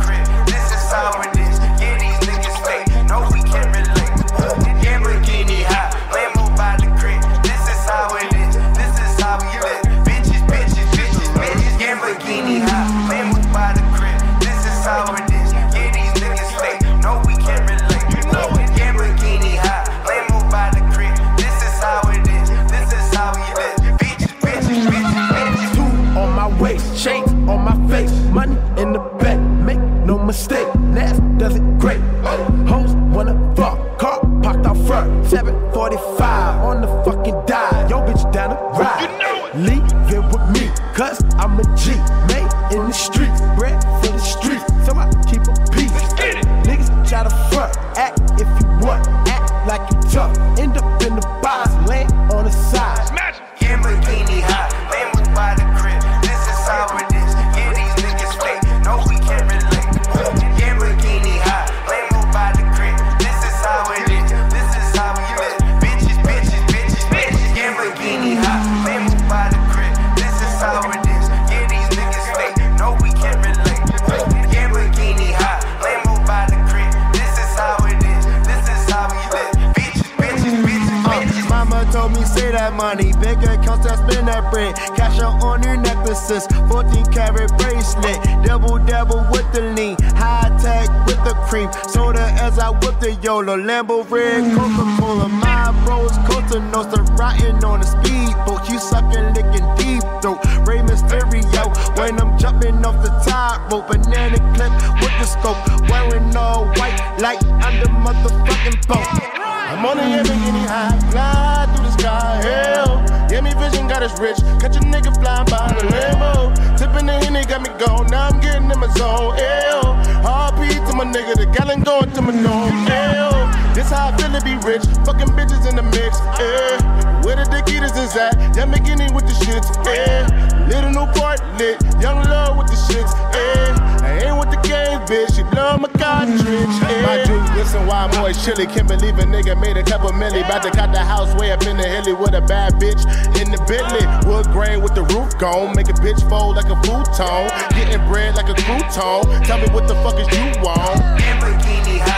rich. 124.67 124.83
Fucking 125.07 125.31
bitches 125.39 125.63
in 125.63 125.79
the 125.79 125.87
mix, 125.95 126.19
yeah. 126.35 127.23
Where 127.23 127.39
the 127.39 127.47
Dakitas 127.47 127.95
is 127.95 128.15
at? 128.19 128.35
That 128.53 128.67
McKinney 128.67 129.07
with 129.15 129.25
the 129.25 129.35
shits, 129.47 129.71
yeah. 129.87 130.27
Little 130.67 130.91
new 130.91 131.07
part 131.15 131.39
lit, 131.57 131.79
young 132.03 132.19
love 132.27 132.57
with 132.59 132.67
the 132.67 132.75
shits, 132.75 133.15
yeah. 133.31 134.03
I 134.03 134.27
ain't 134.27 134.37
with 134.37 134.51
the 134.51 134.59
game, 134.67 134.99
bitch. 135.07 135.39
You 135.39 135.47
love 135.55 135.79
my 135.79 135.87
cartridge, 135.95 136.43
yeah. 136.43 137.07
My 137.07 137.23
dude, 137.23 137.55
listen, 137.55 137.87
why 137.87 138.03
I'm 138.03 138.13
always 138.19 138.43
chilly. 138.43 138.67
Can't 138.67 138.87
believe 138.87 139.17
a 139.17 139.23
nigga 139.23 139.55
made 139.59 139.77
a 139.77 139.83
couple 139.83 140.11
milli. 140.11 140.43
About 140.43 140.63
to 140.63 140.71
cut 140.71 140.91
the 140.91 140.99
house 140.99 141.33
way 141.39 141.51
up 141.51 141.63
in 141.63 141.77
the 141.77 141.87
hilly 141.87 142.13
with 142.13 142.35
a 142.35 142.41
bad 142.41 142.73
bitch 142.75 143.01
in 143.39 143.49
the 143.49 143.59
Bentley. 143.71 144.03
Wood 144.27 144.47
grain 144.51 144.81
with 144.81 144.93
the 144.93 145.03
roof 145.15 145.37
gone. 145.39 145.75
Make 145.75 145.87
a 145.87 145.97
bitch 146.03 146.19
fold 146.29 146.57
like 146.57 146.67
a 146.67 146.75
futon. 146.83 147.47
Getting 147.71 148.03
bread 148.11 148.35
like 148.35 148.49
a 148.49 148.57
crouton. 148.67 149.47
Tell 149.47 149.57
me 149.57 149.67
what 149.71 149.87
the 149.87 149.95
fuck 150.03 150.19
is 150.19 150.27
you 150.35 150.61
want. 150.61 150.99
Lamborghini 151.15 151.99
high. 152.03 152.16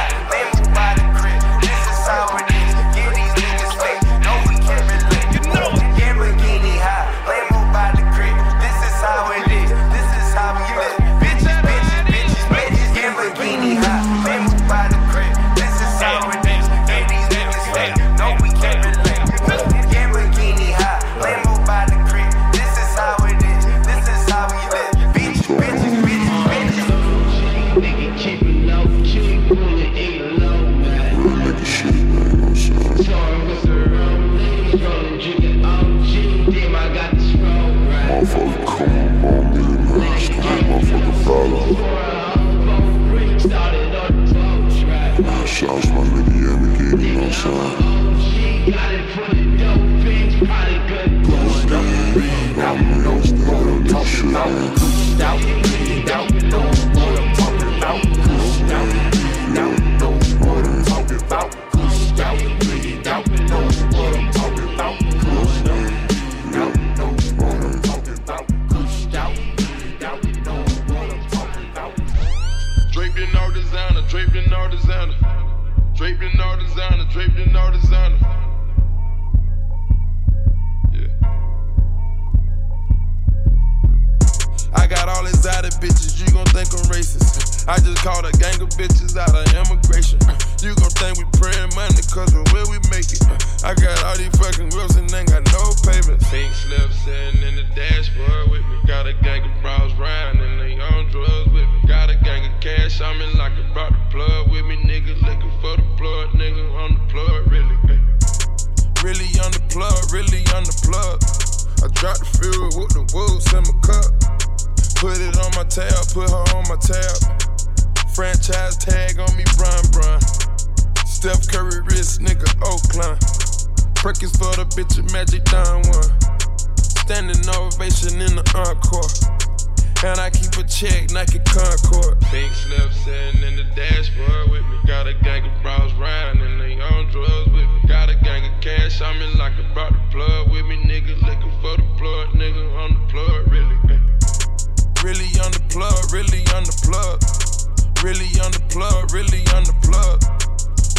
Really 148.09 148.41
on 148.41 148.49
the 148.49 148.63
plug, 148.73 149.13
really 149.13 149.45
on 149.53 149.61
the 149.69 149.75
plug. 149.85 150.17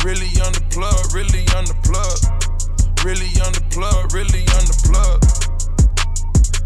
Really 0.07 0.31
on 0.47 0.55
the 0.55 0.63
plug, 0.71 0.95
really 1.11 1.43
on 1.59 1.67
the 1.67 1.75
plug. 1.83 2.15
Really 3.03 3.35
on 3.43 3.51
the 3.51 3.67
plug, 3.75 4.15
really 4.15 4.47
on 4.55 4.63
the 4.63 4.79
plug. 4.87 5.19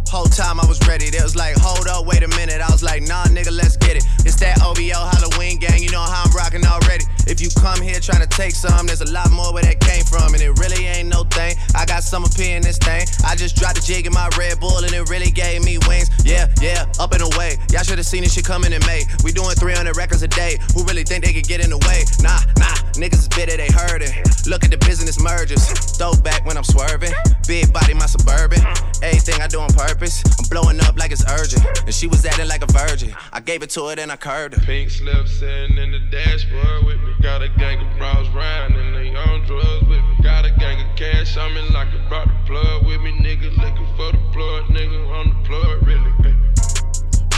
Whole 0.05 0.29
time 0.29 0.61
I 0.61 0.67
was 0.69 0.77
ready. 0.85 1.09
They 1.09 1.25
was 1.25 1.35
like, 1.35 1.57
hold 1.57 1.89
up, 1.89 2.05
wait 2.05 2.23
a 2.23 2.29
minute. 2.37 2.61
I 2.61 2.69
was 2.69 2.85
like, 2.85 3.01
nah, 3.09 3.25
nigga, 3.33 3.57
let's 3.57 3.81
get 3.81 3.97
it. 3.97 4.05
It's 4.29 4.37
that 4.45 4.61
OVO 4.61 5.09
Halloween 5.17 5.57
gang, 5.57 5.81
you 5.81 5.89
know 5.89 6.05
how 6.05 6.29
I'm 6.29 6.33
rocking 6.37 6.61
already. 6.69 7.09
If 7.27 7.41
you 7.41 7.49
come 7.61 7.81
here 7.81 8.01
trying 8.01 8.21
to 8.21 8.29
take 8.29 8.53
some, 8.53 8.87
there's 8.87 9.01
a 9.01 9.11
lot 9.13 9.31
more 9.31 9.53
where 9.53 9.63
that 9.63 9.81
came 9.81 10.05
from, 10.05 10.35
and 10.35 10.43
it 10.43 10.53
really 10.59 10.87
ain't 10.87 11.09
no 11.09 11.25
thing. 11.25 11.57
I 11.75 11.85
got 11.87 12.03
some 12.03 12.25
opinion 12.25 12.59
in 12.59 12.63
this 12.63 12.79
thing. 12.79 13.07
I 13.25 13.35
just 13.35 13.57
dropped 13.57 13.79
a 13.79 13.83
jig 13.83 14.07
in 14.07 14.13
my 14.13 14.29
Red 14.39 14.61
Bull, 14.61 14.79
and 14.85 14.93
it 14.93 15.09
really 15.09 15.31
gave 15.31 15.65
me 15.65 15.79
wings. 15.89 16.11
Yeah, 16.25 16.53
yeah, 16.61 16.87
up 17.01 17.13
and 17.13 17.23
away. 17.23 17.57
Y'all 17.71 17.83
should 17.83 17.99
have 17.99 18.07
seen 18.07 18.23
this 18.23 18.35
shit 18.35 18.45
coming 18.45 18.73
in 18.73 18.85
May. 18.87 19.05
We 19.25 19.33
doing 19.33 19.57
300 19.57 19.97
records 19.97 20.23
a 20.23 20.29
day. 20.29 20.59
Who 20.75 20.85
really 20.85 21.05
think 21.05 21.25
they 21.25 21.33
could 21.33 21.49
get 21.49 21.65
in 21.65 21.71
the 21.71 21.79
way? 21.89 22.05
Nah, 22.21 22.41
nah, 22.59 22.77
niggas 23.01 23.25
is 23.25 23.29
bitter, 23.29 23.57
they 23.57 23.69
it. 23.69 24.47
Look 24.47 24.65
at 24.65 24.71
the 24.71 24.79
business 24.79 25.21
mergers. 25.21 25.67
Throw 25.97 26.13
back 26.23 26.45
when 26.45 26.57
I'm 26.57 26.65
swerving. 26.65 27.13
Big 27.47 27.73
body, 27.73 27.95
my 27.95 28.07
suburban. 28.07 28.61
Everything 29.03 29.41
I 29.41 29.47
do 29.47 29.61
on 29.61 29.73
purpose. 29.73 30.23
I'm 30.39 30.49
blowing 30.49 30.81
up 30.81 30.97
like 30.99 31.13
it's 31.13 31.25
urgent. 31.31 31.65
And 31.85 31.95
she 31.95 32.07
was 32.07 32.25
acting 32.25 32.49
like 32.49 32.63
a 32.63 32.71
virgin. 32.73 33.15
I 33.33 33.41
gave 33.41 33.63
it 33.63 33.71
to 33.71 33.89
her, 33.89 33.97
then 33.97 34.11
I 34.11 34.17
curved 34.17 34.55
her. 34.55 34.61
Pink 34.61 34.91
slip 34.91 35.27
sitting 35.29 35.79
in 35.79 35.93
the 35.93 36.01
dashboard 36.11 36.85
with 36.85 37.01
me. 37.03 37.13
Got 37.22 37.42
a 37.42 37.48
gang 37.48 37.81
of 37.81 37.98
bros 37.98 38.29
riding 38.31 38.77
and 38.77 38.94
they 38.96 39.14
on 39.14 39.46
drugs 39.46 39.88
with 39.88 40.05
me. 40.05 40.16
Got 40.22 40.44
a 40.44 40.50
gang 40.50 40.81
of 40.81 40.96
cash, 40.96 41.37
I'm 41.37 41.57
in 41.57 41.72
like 41.72 41.88
about 42.07 42.29
the 42.29 42.37
plug 42.46 42.87
with 42.87 43.00
me. 43.00 43.12
Nigga 43.20 43.57
looking 43.57 43.88
for 43.96 44.12
the 44.12 44.22
plug, 44.33 44.64
nigga 44.66 45.09
on 45.09 45.29
the 45.31 45.48
plug, 45.48 45.87
really. 45.87 46.12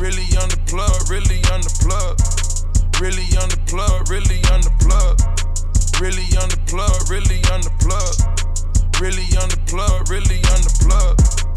Really 0.00 0.28
on 0.36 0.48
the 0.52 0.60
plug, 0.66 1.08
really 1.08 1.40
on 1.48 1.60
the 1.64 1.72
plug. 1.80 2.20
Really 3.00 3.28
on 3.40 3.48
the 3.48 3.56
plug, 3.64 4.10
really 4.10 4.40
on 4.52 4.60
the 4.60 4.72
plug. 4.84 5.16
Really 6.00 6.28
on 6.36 6.48
the 6.52 6.60
plug, 6.68 7.08
really 7.08 7.40
on 7.48 7.60
the 7.64 7.72
plug. 7.80 8.12
Really 9.00 9.24
on 9.40 9.48
the 9.48 9.56
plug, 9.64 10.10
really 10.10 10.40
on 10.52 10.60
the 10.60 10.72
plug. 10.84 11.56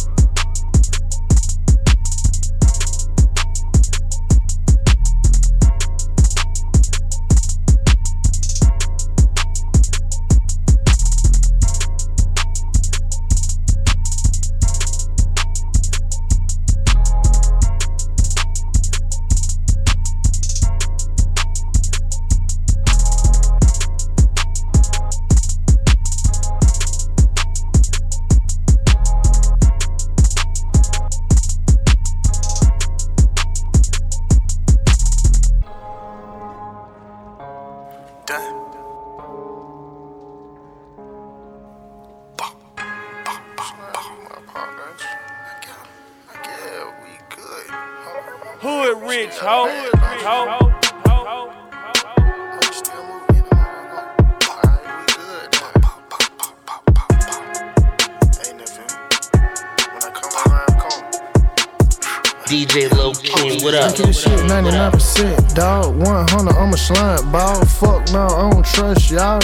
Slime 66.80 67.32
ball. 67.32 67.65
Fuck 67.65 68.12
no, 68.12 68.26
I 68.26 68.50
don't 68.50 68.65
trust 68.65 69.12
y'all. 69.12 69.39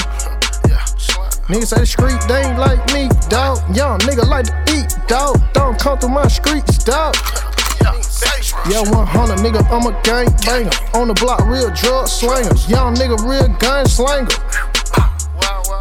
Niggas 1.45 1.67
say 1.67 1.79
the 1.81 1.85
street, 1.85 2.17
they 2.27 2.41
ain't 2.41 2.57
like 2.57 2.81
me, 2.91 3.07
dog. 3.29 3.59
Young 3.75 3.99
nigga 3.99 4.27
like 4.27 4.47
to 4.47 4.55
eat, 4.73 4.89
dog. 5.07 5.37
Don't 5.53 5.77
come 5.77 5.99
through 5.99 6.09
my 6.09 6.27
streets, 6.27 6.83
dog. 6.83 7.15
Yeah, 8.65 8.81
100 8.81 9.37
nigga, 9.45 9.61
I'm 9.69 9.85
a 9.85 9.93
gang 10.01 10.27
banger. 10.41 10.71
On 10.95 11.07
the 11.07 11.13
block, 11.13 11.45
real 11.45 11.69
drug 11.69 12.07
slingers. 12.07 12.67
Young 12.67 12.95
nigga, 12.95 13.17
real 13.21 13.47
gun 13.59 13.85
slinger. 13.85 14.25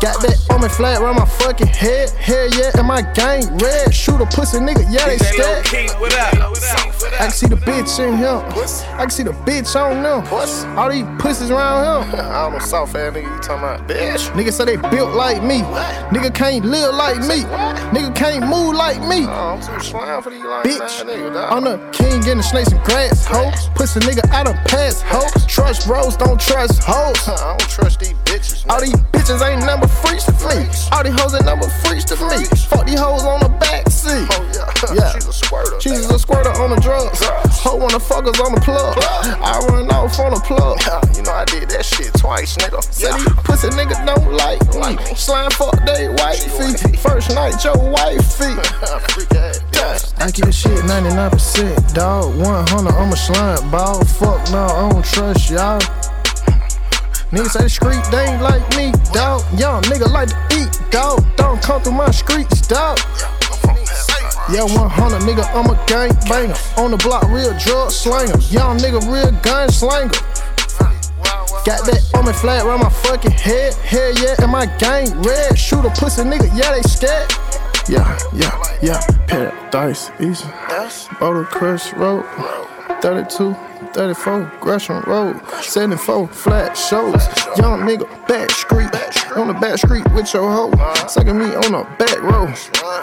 Got 0.03 0.21
that 0.21 0.37
on 0.51 0.61
me 0.61 0.69
flat 0.69 1.01
around 1.01 1.17
my 1.17 1.25
fucking 1.25 1.67
head. 1.69 2.11
Hell 2.11 2.49
yeah, 2.51 2.77
and 2.77 2.87
my 2.87 3.01
gang 3.15 3.57
red. 3.57 3.95
Shoot 3.95 4.21
a 4.21 4.27
pussy 4.27 4.59
nigga, 4.59 4.85
yeah, 4.91 5.07
they 5.07 5.17
scared. 5.17 5.65
I 7.13 7.17
can 7.19 7.31
see 7.31 7.47
the 7.47 7.57
bitch 7.57 7.99
in 8.01 8.17
him. 8.17 8.39
I 8.97 9.03
can 9.03 9.11
see 9.11 9.23
the 9.23 9.33
bitch 9.33 9.75
on 9.77 10.03
them. 10.03 10.79
All 10.79 10.91
these 10.91 11.05
pussies 11.19 11.51
around 11.51 12.09
him. 12.09 12.21
I 12.21 12.45
don't 12.45 12.55
know, 12.55 12.59
soft 12.59 12.95
ass 12.95 13.13
nigga, 13.13 13.23
you 13.23 13.43
talking 13.43 13.65
about 13.65 13.89
bitch. 13.89 14.31
Nigga 14.33 14.53
say 14.53 14.65
they 14.65 14.77
built 14.77 15.15
like 15.15 15.43
me. 15.43 15.61
Nigga 16.11 16.35
can't 16.35 16.65
live 16.65 16.95
like 16.95 17.19
me. 17.21 17.43
Nigga 17.95 18.15
can't 18.15 18.47
move 18.49 18.75
like 18.75 19.01
me. 19.03 19.27
Oh, 19.27 19.59
I'm 19.59 19.61
too 19.61 19.85
slime 19.85 20.23
for 20.23 20.31
these 20.31 20.43
like 20.43 20.65
bitch. 20.65 21.05
Nigga, 21.05 21.51
I'm 21.51 21.65
the 21.65 21.79
king 21.93 22.21
getting 22.21 22.43
snakes 22.43 22.73
and 22.73 22.83
grass, 22.85 23.27
hoes. 23.27 23.69
Pussy 23.75 24.01
nigga 24.01 24.29
out 24.31 24.49
of 24.49 24.55
pass, 24.65 25.03
hoes. 25.03 25.47
Trust 25.47 25.87
bros, 25.87 26.17
don't 26.17 26.41
trust 26.41 26.83
hoes. 26.83 27.29
I 27.29 27.57
don't 27.57 27.71
trust 27.71 28.01
these 28.01 28.15
bitches. 28.25 28.69
All 28.71 28.81
these 28.81 28.95
bitches 29.13 29.41
ain't 29.47 29.65
number 29.65 29.89
freaks 29.89 30.25
to 30.25 30.33
me. 30.33 30.67
All 30.93 31.05
these 31.05 31.19
hoes 31.21 31.35
ain't 31.35 31.45
number 31.45 31.69
freaks 31.85 32.05
to 32.07 32.17
me. 32.17 32.45
Fuck 32.69 32.87
these 32.87 32.99
hoes 32.99 33.25
on 33.25 33.41
the 33.41 33.49
back 33.61 33.89
seat. 33.91 34.27
Oh 34.31 34.51
yeah, 34.55 34.95
yeah. 34.95 35.13
She's 35.13 35.27
a 35.27 35.33
squirter. 35.33 35.81
She's 35.81 36.11
a 36.11 36.19
squirter 36.19 36.51
on 36.61 36.71
the 36.71 36.81
drugs. 36.95 37.21
Ho 37.65 37.77
wanna 37.77 38.01
fuck 38.01 38.27
us 38.27 38.41
on 38.41 38.55
the 38.55 38.61
plug. 38.61 38.97
I 39.43 39.59
run 39.69 39.91
off 39.91 40.19
on 40.21 40.33
the 40.33 40.41
plug. 40.41 40.79
You 41.17 41.23
know 41.23 41.33
I 41.33 41.45
did 41.45 41.69
that 41.71 41.85
shit 41.85 42.13
twice, 42.15 42.57
nigga. 42.57 42.83
Said 42.93 43.11
yeah. 43.11 43.17
these 43.19 43.35
pussy 43.45 43.69
niggas 43.69 44.05
don't 44.07 44.33
like 44.33 44.63
me. 44.75 45.15
Slime 45.15 45.51
fuck 45.51 45.75
they 45.87 46.09
white 46.09 46.45
feet. 46.59 46.99
First 46.99 47.31
night 47.35 47.63
your 47.65 47.77
feet 48.23 48.59
I 50.19 50.31
keep 50.31 50.53
shit 50.53 50.79
99%, 50.89 51.95
dog. 51.95 52.37
100 52.37 52.95
on 52.95 53.11
my 53.11 53.17
slime 53.17 53.71
ball. 53.71 54.05
Fuck 54.05 54.51
no, 54.51 54.65
I 54.65 54.91
don't 54.91 55.05
trust 55.05 55.51
y'all. 55.51 55.81
Niggas 57.31 57.51
say 57.51 57.63
the 57.65 57.69
street, 57.69 58.05
they 58.13 58.31
ain't 58.31 58.43
like 58.43 58.63
me, 58.77 58.93
dog. 59.13 59.43
Young 59.59 59.83
nigga 59.85 60.07
like 60.13 60.29
to 60.29 60.39
eat, 60.55 60.91
dog. 60.91 61.25
Don't 61.37 61.61
come 61.61 61.83
through 61.83 61.95
my 61.95 62.11
streets, 62.13 62.67
dog. 62.67 62.99
Yeah, 64.53 64.65
100 64.65 65.23
nigga, 65.23 65.45
I'm 65.55 65.71
a 65.71 65.87
gang 65.87 66.13
banger. 66.29 66.55
On 66.77 66.91
the 66.91 66.99
block, 66.99 67.25
real 67.29 67.57
drug 67.59 67.91
slinger. 67.91 68.37
Young 68.51 68.77
nigga, 68.79 69.01
real 69.11 69.33
gun 69.41 69.71
slinger. 69.71 70.11
Got 71.65 71.87
that 71.87 72.11
on 72.15 72.27
me 72.27 72.33
flat 72.35 72.67
around 72.67 72.81
my 72.81 72.91
fucking 72.91 73.31
head. 73.31 73.73
Hell 73.75 74.13
yeah, 74.21 74.35
and 74.43 74.53
my 74.53 74.67
gang 74.77 75.11
red. 75.23 75.59
Shoot 75.59 75.87
a 75.87 75.91
pussy 75.91 76.23
nigga, 76.23 76.51
yeah, 76.55 76.73
they 76.73 76.83
scared. 76.83 77.33
Yeah, 77.89 78.19
yeah, 78.35 78.53
yeah. 78.83 79.01
Paradise, 79.27 80.11
easy. 80.21 80.45
Boulder 81.19 81.45
Crest 81.45 81.95
Road. 81.95 82.27
32, 83.01 83.57
34, 83.93 84.53
Gresham 84.61 85.03
Road, 85.07 85.41
74, 85.63 86.29
flat 86.29 86.77
shows. 86.77 87.27
Young 87.59 87.81
nigga, 87.81 88.07
back 88.29 88.51
street, 88.51 88.91
on 89.37 89.49
the 89.49 89.55
back 89.55 89.79
street 89.79 90.05
with 90.13 90.33
your 90.33 90.51
hoe. 90.51 90.73
Sucking 91.09 91.39
me 91.39 91.55
on 91.55 91.73
the 91.73 91.87
back 91.99 92.23
row. 92.23 92.47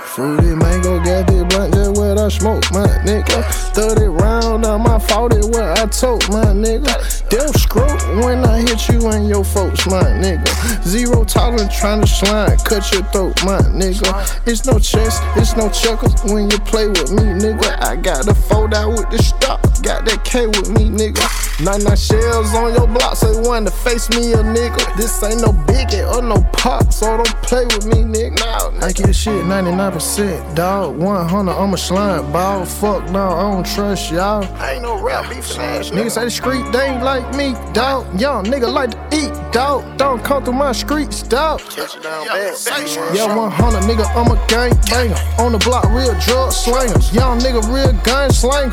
Fruity 0.01 0.55
mango, 0.55 0.97
got 1.03 1.27
this 1.27 1.43
blunt 1.43 1.73
just 1.73 1.97
where 1.97 2.17
I 2.17 2.29
smoke, 2.29 2.63
my 2.71 2.87
nigga. 3.03 3.43
30 3.75 4.05
round 4.05 4.65
on 4.65 4.81
my 4.81 4.97
40 4.99 5.49
where 5.49 5.71
I 5.73 5.85
tote, 5.87 6.29
my 6.29 6.45
nigga. 6.45 6.93
Death 7.29 7.59
stroke 7.59 7.99
when 8.23 8.45
I 8.45 8.61
hit 8.61 8.87
you 8.87 9.07
and 9.09 9.27
your 9.27 9.43
folks, 9.43 9.85
my 9.87 10.03
nigga. 10.03 10.47
Zero 10.83 11.23
tolerance 11.23 11.77
trying 11.77 12.01
to 12.01 12.07
slide, 12.07 12.57
cut 12.63 12.89
your 12.93 13.03
throat, 13.11 13.35
my 13.43 13.59
nigga. 13.59 14.47
It's 14.47 14.65
no 14.65 14.79
chess, 14.79 15.19
it's 15.35 15.55
no 15.55 15.69
checkers 15.69 16.15
when 16.31 16.49
you 16.49 16.57
play 16.59 16.87
with 16.87 17.11
me, 17.11 17.23
nigga. 17.23 17.81
I 17.81 17.95
got 17.97 18.25
the 18.25 18.35
fold 18.35 18.73
out 18.73 18.89
with 18.89 19.09
the 19.09 19.21
stock, 19.21 19.61
got 19.83 20.05
that 20.05 20.23
K 20.23 20.47
with 20.47 20.69
me, 20.69 20.70
nigga. 20.73 21.41
99 21.63 21.95
shells 21.95 22.53
on 22.55 22.73
your 22.73 22.87
block, 22.87 23.15
say 23.15 23.39
one 23.41 23.65
to 23.65 23.71
face 23.71 24.09
me, 24.09 24.33
a 24.33 24.37
nigga. 24.37 24.95
This 24.97 25.21
ain't 25.23 25.41
no 25.41 25.49
biggie 25.49 26.03
or 26.11 26.21
no 26.21 26.41
pop, 26.53 26.91
so 26.91 27.17
don't 27.17 27.27
play 27.43 27.65
with 27.65 27.85
me, 27.85 27.97
nigga. 27.97 28.81
I 28.81 28.91
get 28.91 29.13
shit 29.15 29.45
99%, 29.45 30.55
dog. 30.55 30.97
100, 30.97 31.51
I'm 31.51 31.73
a 31.73 31.77
slime 31.77 32.31
ball. 32.31 32.65
Fuck 32.65 33.09
no, 33.11 33.29
I 33.29 33.51
don't 33.51 33.65
trust 33.65 34.11
y'all. 34.11 34.43
I 34.55 34.73
ain't 34.73 34.83
no 34.83 35.01
rap 35.01 35.29
beef 35.29 35.57
ass. 35.59 35.91
Niggas 35.91 36.11
say 36.11 36.25
the 36.25 36.31
street, 36.31 36.65
they 36.71 36.87
ain't 36.87 37.03
like 37.03 37.29
me, 37.35 37.53
dog. 37.73 38.19
Young 38.19 38.45
nigga 38.45 38.71
like 38.71 38.91
to 38.91 38.97
eat, 39.15 39.31
dog. 39.51 39.97
Don't 39.97 40.23
come 40.23 40.43
through 40.43 40.53
my 40.53 40.71
streets, 40.71 41.21
dog. 41.21 41.59
Catch 41.59 41.95
you 41.95 42.01
down 42.01 42.25
bad. 42.25 42.57
Yeah, 43.13 43.35
100, 43.35 43.81
nigga, 43.83 44.05
I'm 44.15 44.31
a 44.31 44.47
gang 44.47 44.73
banger. 44.89 45.15
On 45.37 45.51
the 45.51 45.59
block, 45.59 45.85
real 45.91 46.17
drug 46.19 46.51
slinger. 46.51 46.97
Young 47.13 47.39
nigga, 47.39 47.61
real 47.71 47.93
gun 48.03 48.31
slinger. 48.31 48.71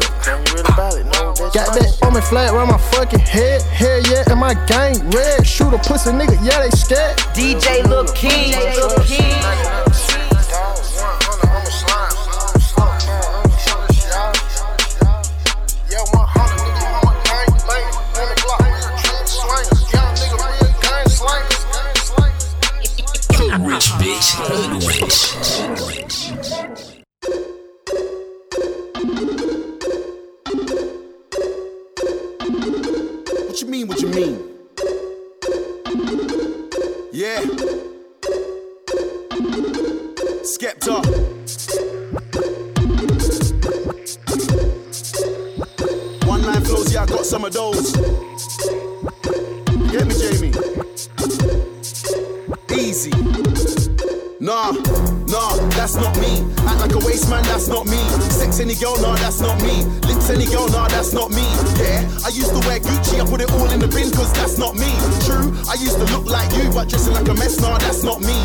Got 1.53 1.78
that 1.79 2.03
on 2.03 2.15
me 2.15 2.21
flat 2.21 2.53
around 2.53 2.69
my 2.69 2.79
fucking 2.79 3.21
head. 3.21 3.63
Hell 3.63 4.01
yeah, 4.11 4.25
and 4.31 4.41
my 4.41 4.55
gang 4.67 4.99
red. 5.11 5.47
Shoot 5.47 5.73
a 5.75 5.79
pussy 5.79 6.11
nigga, 6.11 6.39
yeah, 6.45 6.61
they 6.63 6.71
scared. 6.71 7.17
DJ 7.35 7.85
Lil 7.89 8.07
King, 8.15 8.53
Lil 8.53 9.05
King. 9.05 9.79
Rich 23.61 23.91
bitch, 23.99 24.35
hood 24.39 24.85
rich. 24.85 26.08
Mean, 33.79 33.89
what 33.89 34.01
you 34.01 34.09
mean? 34.09 34.45
Yeah. 37.13 37.41
Skepta. 40.43 40.97
One 46.27 46.43
line 46.43 46.65
flows, 46.65 46.93
yeah, 46.93 47.03
I 47.03 47.07
got 47.07 47.25
some 47.25 47.45
of 47.45 47.53
those. 47.53 47.93
Get 49.93 50.07
me, 50.07 50.15
Jamie. 50.19 50.53
Easy. 52.71 53.13
Nah, 54.41 54.73
nah, 55.39 55.55
that's 55.79 55.95
not 55.95 56.15
me. 56.19 56.43
Act 56.67 56.81
like 56.83 56.95
a 56.95 57.03
waste 57.07 57.31
man, 57.31 57.43
that's 57.45 57.69
not 57.69 57.87
me. 57.87 58.01
Sex 58.31 58.61
any 58.61 58.75
girl, 58.75 58.97
nah, 59.01 59.15
that's 59.17 59.41
not 59.41 59.57
me. 59.63 59.85
Lips 60.11 60.31
any 60.31 60.47
girl, 60.47 60.69
nah, 60.69 60.89
that's 60.89 61.13
not 61.13 61.31
me. 61.31 61.47
Yeah, 61.79 62.03
I 62.27 62.31
used 62.35 62.51
to 62.51 62.61
wear 62.67 62.81
Gucci, 62.81 63.23
I 63.23 63.25
put 63.25 63.41
it 63.41 63.51
all 63.53 63.71
in 63.71 63.81
the 63.81 63.89
bin, 63.89 64.11
cause 64.11 64.33
that's 64.35 64.59
not 64.59 64.75
me. 64.75 64.91
True, 65.27 65.55
I 65.71 65.75
used 65.79 65.99
to 66.03 66.07
look 66.15 66.27
like 66.27 66.51
you, 66.59 66.71
but 66.75 66.89
dressing 66.89 67.15
like 67.15 67.29
a 67.29 67.35
mess, 67.35 67.61
nah, 67.61 67.79
that's 67.79 68.03
not 68.03 68.21
me. 68.21 68.37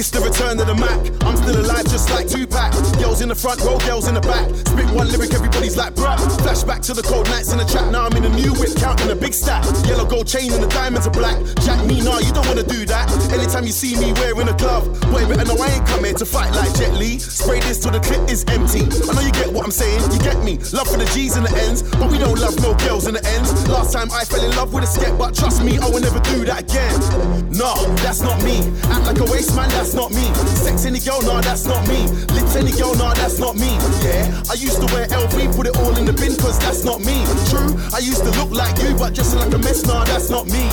It's 0.00 0.08
the 0.08 0.20
return 0.24 0.56
of 0.56 0.64
the 0.64 0.72
Mac. 0.72 0.96
I'm 1.28 1.36
still 1.36 1.60
alive, 1.60 1.84
just 1.84 2.08
like 2.08 2.24
Tupac. 2.24 2.72
Girls 2.96 3.20
in 3.20 3.28
the 3.28 3.34
front 3.34 3.60
row, 3.60 3.76
girls 3.84 4.08
in 4.08 4.16
the 4.16 4.24
back. 4.24 4.48
Spit 4.64 4.88
one 4.96 5.12
lyric, 5.12 5.34
everybody's 5.36 5.76
like, 5.76 5.92
bruh. 5.92 6.16
Flashback 6.40 6.80
to 6.88 6.94
the 6.96 7.04
cold 7.04 7.28
nights 7.28 7.52
in 7.52 7.58
the 7.60 7.68
trap. 7.68 7.92
Now 7.92 8.08
I'm 8.08 8.16
in 8.16 8.24
a 8.24 8.32
new 8.32 8.56
whip, 8.56 8.72
counting 8.80 9.10
a 9.10 9.14
big 9.14 9.34
stack. 9.34 9.60
Yellow 9.84 10.08
gold 10.08 10.26
chain 10.26 10.56
and 10.56 10.64
the 10.64 10.72
diamonds 10.72 11.06
are 11.06 11.12
black. 11.12 11.36
Jack 11.60 11.84
me, 11.84 12.00
nah, 12.00 12.16
you 12.16 12.32
don't 12.32 12.48
wanna 12.48 12.64
do 12.64 12.88
that. 12.88 13.12
Anytime 13.28 13.68
you 13.68 13.76
see 13.76 13.92
me 14.00 14.16
wearing 14.16 14.48
a 14.48 14.56
glove, 14.56 14.88
boy, 15.12 15.28
better 15.28 15.44
know 15.44 15.60
I 15.60 15.68
ain't 15.68 15.84
come 15.84 16.08
here 16.08 16.16
to 16.16 16.24
fight 16.24 16.48
like 16.56 16.72
Jet 16.80 16.96
Li. 16.96 17.18
Spray 17.20 17.60
this 17.60 17.84
till 17.84 17.92
the 17.92 18.00
clip 18.00 18.24
is 18.32 18.40
empty. 18.48 18.88
I 19.04 19.12
know 19.12 19.20
you 19.20 19.36
get 19.36 19.52
what 19.52 19.68
I'm 19.68 19.70
saying, 19.70 20.00
you 20.16 20.18
get 20.24 20.40
me. 20.40 20.56
Love 20.72 20.88
for 20.88 20.96
the 20.96 21.04
G's 21.12 21.36
and 21.36 21.44
the 21.44 21.52
N's, 21.68 21.84
but 22.00 22.08
we 22.08 22.16
don't 22.16 22.40
love 22.40 22.56
no 22.64 22.72
girls 22.88 23.04
in 23.04 23.20
the 23.20 23.24
ends. 23.36 23.52
Last 23.68 23.92
time 23.92 24.08
I 24.08 24.24
fell 24.24 24.40
in 24.40 24.56
love 24.56 24.72
with 24.72 24.84
a 24.84 24.86
skep, 24.88 25.18
but 25.20 25.36
trust 25.36 25.60
me, 25.60 25.76
I 25.76 25.92
will 25.92 26.00
never 26.00 26.24
do 26.32 26.48
that 26.48 26.64
again. 26.64 27.52
Nah, 27.52 27.76
that's 28.00 28.24
not 28.24 28.40
me. 28.40 28.64
Act 28.88 29.04
like 29.04 29.20
a 29.20 29.28
waste 29.28 29.52
man, 29.54 29.68
that's 29.76 29.89
not 29.94 30.10
me. 30.12 30.24
Sex 30.54 30.84
any 30.84 31.00
girl, 31.00 31.22
nah, 31.22 31.40
that's 31.40 31.64
not 31.64 31.86
me. 31.88 32.06
Lips 32.34 32.56
any 32.56 32.72
girl, 32.72 32.94
nah, 32.94 33.14
that's 33.14 33.38
not 33.38 33.56
me. 33.56 33.70
Yeah, 34.04 34.28
I 34.50 34.54
used 34.54 34.80
to 34.80 34.86
wear 34.94 35.06
LV, 35.08 35.56
put 35.56 35.66
it 35.66 35.76
all 35.76 35.96
in 35.96 36.04
the 36.04 36.12
bin, 36.12 36.36
cause 36.36 36.58
that's 36.58 36.84
not 36.84 37.00
me. 37.00 37.24
True, 37.50 37.74
I 37.94 37.98
used 37.98 38.22
to 38.24 38.30
look 38.38 38.50
like 38.50 38.76
you, 38.82 38.94
but 38.96 39.14
dressing 39.14 39.38
like 39.38 39.52
a 39.54 39.58
mess, 39.58 39.84
nah, 39.86 40.04
that's 40.04 40.30
not 40.30 40.46
me. 40.46 40.68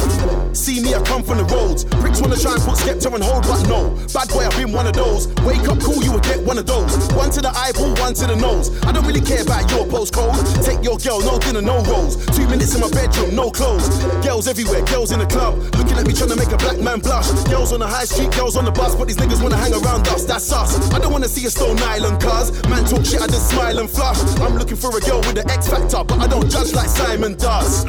See 0.53 0.81
me, 0.81 0.93
I 0.93 1.01
come 1.03 1.23
from 1.23 1.37
the 1.37 1.45
roads. 1.45 1.85
Pricks 2.01 2.21
wanna 2.21 2.37
try 2.37 2.53
and 2.53 2.61
put 2.63 2.77
Skepta 2.77 3.13
on 3.13 3.21
hold, 3.21 3.43
but 3.47 3.61
no. 3.69 3.95
Bad 4.13 4.29
boy, 4.29 4.43
I've 4.45 4.57
been 4.57 4.71
one 4.71 4.87
of 4.87 4.93
those. 4.93 5.27
Wake 5.45 5.67
up 5.69 5.79
cool, 5.79 6.03
you 6.03 6.11
will 6.11 6.25
get 6.27 6.41
one 6.43 6.57
of 6.57 6.65
those. 6.65 6.91
One 7.13 7.29
to 7.31 7.41
the 7.41 7.53
eyeball, 7.55 7.93
one 8.01 8.13
to 8.15 8.25
the 8.27 8.35
nose. 8.35 8.73
I 8.83 8.91
don't 8.91 9.05
really 9.05 9.21
care 9.21 9.43
about 9.43 9.69
your 9.71 9.85
postcode. 9.85 10.35
Take 10.65 10.83
your 10.83 10.97
girl, 10.97 11.21
no 11.21 11.39
dinner, 11.39 11.61
no 11.61 11.81
rolls. 11.83 12.17
Two 12.35 12.47
minutes 12.47 12.75
in 12.75 12.81
my 12.81 12.89
bedroom, 12.89 13.35
no 13.35 13.51
clothes. 13.51 13.87
Girls 14.25 14.47
everywhere, 14.47 14.83
girls 14.85 15.11
in 15.11 15.19
the 15.19 15.27
club. 15.27 15.57
Looking 15.77 15.97
at 15.97 16.05
me 16.07 16.13
trying 16.13 16.29
to 16.29 16.35
make 16.35 16.51
a 16.51 16.57
black 16.57 16.79
man 16.79 16.99
blush. 16.99 17.29
Girls 17.47 17.71
on 17.71 17.79
the 17.79 17.87
high 17.87 18.05
street, 18.05 18.31
girls 18.31 18.57
on 18.57 18.65
the 18.65 18.71
bus, 18.71 18.95
but 18.97 19.07
these 19.07 19.17
niggas 19.17 19.41
wanna 19.41 19.57
hang 19.57 19.73
around 19.73 20.07
us, 20.07 20.25
that's 20.25 20.51
us. 20.51 20.91
I 20.91 20.99
don't 20.99 21.11
wanna 21.11 21.29
see 21.29 21.45
a 21.45 21.49
Stone 21.49 21.77
Island 21.79 22.19
cuz. 22.21 22.51
Man 22.67 22.83
talk 22.85 23.05
shit, 23.05 23.21
I 23.21 23.27
just 23.27 23.49
smile 23.49 23.79
and 23.79 23.89
flush. 23.89 24.19
I'm 24.41 24.57
looking 24.57 24.77
for 24.77 24.95
a 24.97 24.99
girl 25.01 25.19
with 25.19 25.35
the 25.35 25.47
X 25.51 25.69
factor, 25.69 26.03
but 26.03 26.19
I 26.19 26.27
don't 26.27 26.49
judge 26.49 26.73
like 26.73 26.89
Simon 26.89 27.35
does. 27.35 27.85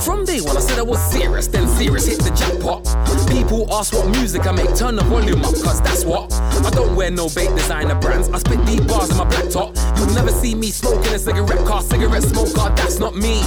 From 0.00 0.24
day 0.24 0.40
one, 0.40 0.56
I 0.56 0.60
said 0.60 0.78
I 0.78 0.82
was 0.82 1.00
serious, 1.12 1.46
then 1.48 1.68
serious 1.68 2.06
hit 2.06 2.18
the 2.20 2.30
jackpot. 2.30 2.86
People 3.28 3.72
ask 3.72 3.92
what 3.92 4.08
music 4.08 4.46
I 4.46 4.52
make, 4.52 4.74
turn 4.74 4.96
the 4.96 5.04
volume 5.04 5.44
up, 5.44 5.54
cause 5.54 5.80
that's 5.82 6.04
what. 6.04 6.32
I 6.32 6.70
don't 6.70 6.96
wear 6.96 7.10
no 7.10 7.28
bait 7.28 7.50
designer 7.50 7.94
brands, 7.96 8.28
I 8.30 8.38
spit 8.38 8.64
deep 8.64 8.86
bars 8.86 9.10
in 9.10 9.16
my 9.16 9.24
black 9.24 9.48
top. 9.50 9.76
You'll 10.02 10.14
never 10.14 10.32
see 10.32 10.56
me 10.56 10.72
smoking 10.72 11.14
a 11.14 11.18
cigarette 11.18 11.64
car, 11.64 11.80
cigarette 11.80 12.24
smoke 12.24 12.52
car, 12.54 12.70
that's 12.70 12.98
not 12.98 13.14
me. 13.14 13.40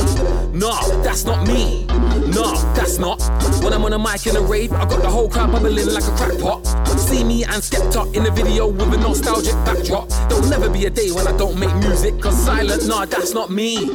Nah, 0.53 0.79
that's 1.03 1.25
not 1.25 1.45
me. 1.45 1.85
Nah, 1.85 2.55
that's 2.73 2.97
not. 2.97 3.21
When 3.61 3.73
I'm 3.73 3.83
on 3.83 3.91
a 3.91 3.99
mic 3.99 4.25
in 4.25 4.37
a 4.37 4.41
rave, 4.41 4.71
I 4.71 4.85
got 4.85 5.01
the 5.01 5.09
whole 5.09 5.27
crowd 5.27 5.51
bubbling 5.51 5.91
like 5.93 6.05
a 6.05 6.15
crack 6.15 6.39
pot. 6.39 6.65
See 6.97 7.25
me 7.25 7.43
and 7.43 7.61
Skepta 7.61 8.15
in 8.15 8.25
a 8.25 8.31
video 8.31 8.67
with 8.67 8.93
a 8.93 8.97
nostalgic 8.97 9.53
backdrop. 9.65 10.07
There'll 10.29 10.47
never 10.47 10.69
be 10.69 10.85
a 10.85 10.89
day 10.89 11.11
when 11.11 11.27
I 11.27 11.35
don't 11.35 11.59
make 11.59 11.75
music, 11.75 12.21
cause 12.21 12.37
silent, 12.45 12.87
nah, 12.87 13.03
that's 13.03 13.33
not 13.33 13.49
me. 13.49 13.87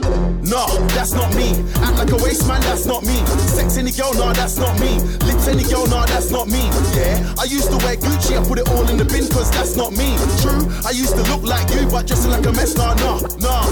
Nah, 0.45 0.69
that's 0.93 1.13
not 1.13 1.35
me. 1.35 1.65
Act 1.81 1.97
like 1.97 2.13
a 2.13 2.17
waste 2.23 2.47
man, 2.47 2.61
that's 2.61 2.85
not 2.85 3.03
me. 3.05 3.17
Sex 3.57 3.79
any 3.79 3.91
girl, 3.91 4.13
nah, 4.13 4.35
that's 4.35 4.59
not 4.59 4.79
me. 4.79 5.01
Lips 5.25 5.49
any 5.49 5.65
girl, 5.65 5.87
nah, 5.87 6.05
that's 6.05 6.31
not 6.31 6.47
me. 6.47 6.61
Yeah, 6.95 7.35
I 7.39 7.45
used 7.45 7.71
to 7.71 7.79
wear 7.79 7.97
Gucci, 7.97 8.37
I 8.37 8.47
put 8.47 8.59
it 8.59 8.69
all 8.69 8.87
in 8.91 8.99
the 8.99 9.05
bin, 9.07 9.27
cause 9.29 9.51
that's 9.51 9.77
not 9.77 9.93
me. 9.93 10.15
True, 10.45 10.69
I 10.85 10.91
used 10.91 11.17
to 11.17 11.23
look 11.33 11.43
like 11.43 11.69
you, 11.75 11.89
but 11.89 12.07
dressing 12.07 12.31
like 12.31 12.45
a 12.45 12.50
mess, 12.53 12.75
nah, 12.77 12.95
nah, 12.95 13.21
nah, 13.39 13.65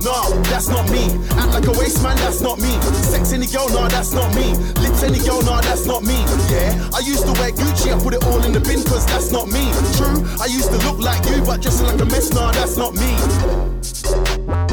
nah, 0.00 0.28
that's 0.50 0.68
not 0.68 0.88
me. 0.90 1.10
Act 1.36 1.52
like 1.54 1.66
a 1.66 1.72
waste 1.78 2.02
man, 2.02 2.16
that's 2.16 2.40
not 2.40 2.58
me. 2.60 2.72
Sex 3.10 3.32
any 3.32 3.46
girl, 3.46 3.68
nah, 3.70 3.88
that's 3.88 4.12
not 4.12 4.34
me. 4.34 4.54
Lips 4.82 5.02
any 5.02 5.18
girl, 5.18 5.42
nah, 5.42 5.60
that's 5.60 5.86
not 5.86 6.02
me. 6.02 6.16
Yeah, 6.50 6.90
I 6.94 7.00
used 7.00 7.24
to 7.26 7.32
wear 7.40 7.50
Gucci, 7.52 7.92
I 7.94 8.02
put 8.02 8.14
it 8.14 8.24
all 8.24 8.42
in 8.44 8.52
the 8.52 8.60
bin, 8.60 8.82
cause 8.84 9.06
that's 9.06 9.30
not 9.30 9.48
me. 9.48 9.72
True, 9.96 10.24
I 10.40 10.46
used 10.46 10.70
to 10.70 10.78
look 10.86 10.98
like 10.98 11.24
you, 11.30 11.42
but 11.44 11.60
dressing 11.60 11.86
like 11.86 12.00
a 12.00 12.06
mess, 12.06 12.32
nah, 12.32 12.52
that's 12.52 12.76
not 12.76 12.94
me. 12.94 14.63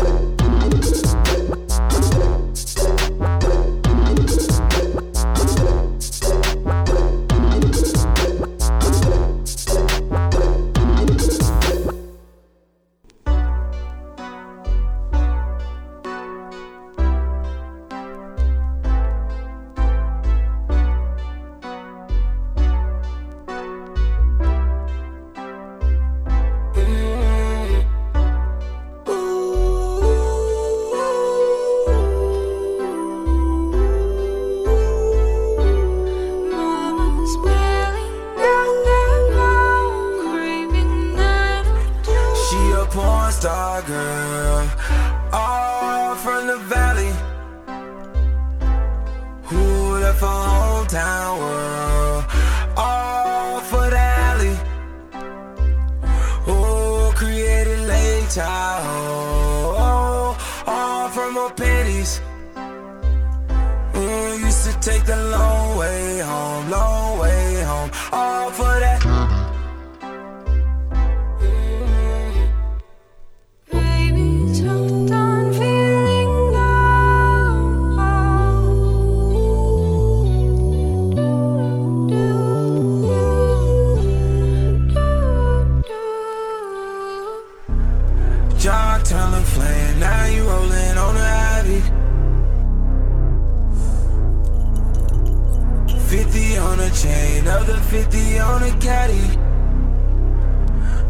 A 96.81 96.89
chain, 96.89 97.47
other 97.47 97.77
50 97.77 98.39
on 98.39 98.63
a 98.63 98.71
caddy. 98.79 99.27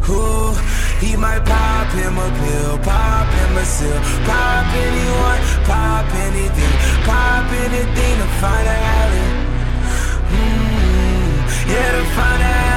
Ooh, 0.09 0.51
he 0.99 1.15
might 1.15 1.43
pop 1.45 1.87
him 1.93 2.17
a 2.17 2.29
pill, 2.39 2.77
pop 2.79 3.27
him 3.39 3.57
a 3.57 3.65
seal, 3.65 3.99
pop 4.27 4.67
anyone, 4.85 5.41
pop 5.69 6.07
anything, 6.27 6.73
pop 7.07 7.47
anything 7.65 8.15
to 8.21 8.27
find 8.41 8.67
a 8.67 8.77
alley. 8.99 9.27
Mm, 10.35 11.37
yeah, 11.71 11.91
to 11.95 12.03
find 12.15 12.41
a 12.43 12.70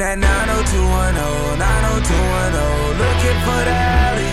that 0.00 0.16
90210, 0.16 1.60
90210, 1.60 2.96
looking 2.96 3.38
for 3.44 3.60
the 3.68 3.74
alley. 4.00 4.32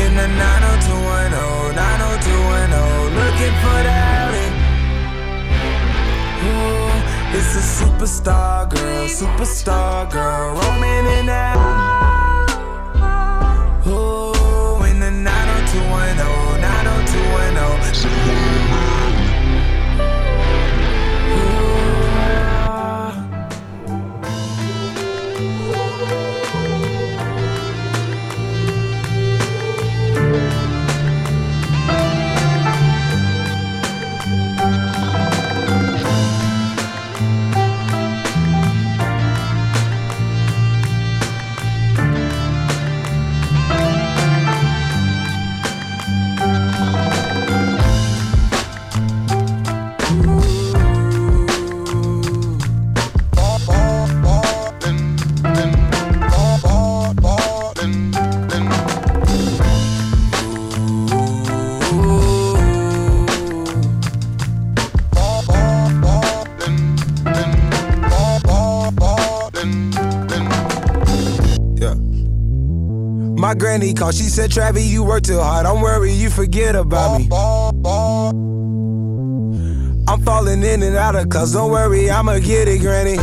In 0.00 0.16
the 0.16 0.24
90210, 0.24 1.76
90210, 1.76 3.12
looking 3.12 3.52
for 3.60 3.76
the 3.84 3.92
alley. 3.92 4.48
Ooh, 6.48 6.96
it's 7.36 7.52
a 7.60 7.64
superstar 7.76 8.64
girl, 8.72 9.04
superstar 9.04 10.08
girl, 10.10 10.56
roaming 10.56 11.06
in 11.20 11.28
that. 11.28 11.60
Ooh, 13.84 14.80
in 14.88 14.96
the 14.98 15.10
90210, 15.12 16.16
90210. 16.56 18.51
Granny 73.78 73.94
she 74.12 74.24
said, 74.24 74.50
Travis, 74.50 74.84
you 74.84 75.02
work 75.02 75.22
too 75.22 75.38
hard. 75.38 75.64
I'm 75.64 75.80
worried 75.80 76.12
you 76.12 76.28
forget 76.28 76.74
about 76.74 77.18
me. 77.18 77.28
I'm 80.08 80.22
falling 80.22 80.62
in 80.62 80.82
and 80.82 80.96
out 80.96 81.16
of 81.16 81.30
cause 81.30 81.52
don't 81.54 81.70
worry, 81.70 82.10
I'ma 82.10 82.38
get 82.38 82.68
it, 82.68 82.80
granny. 82.80 83.16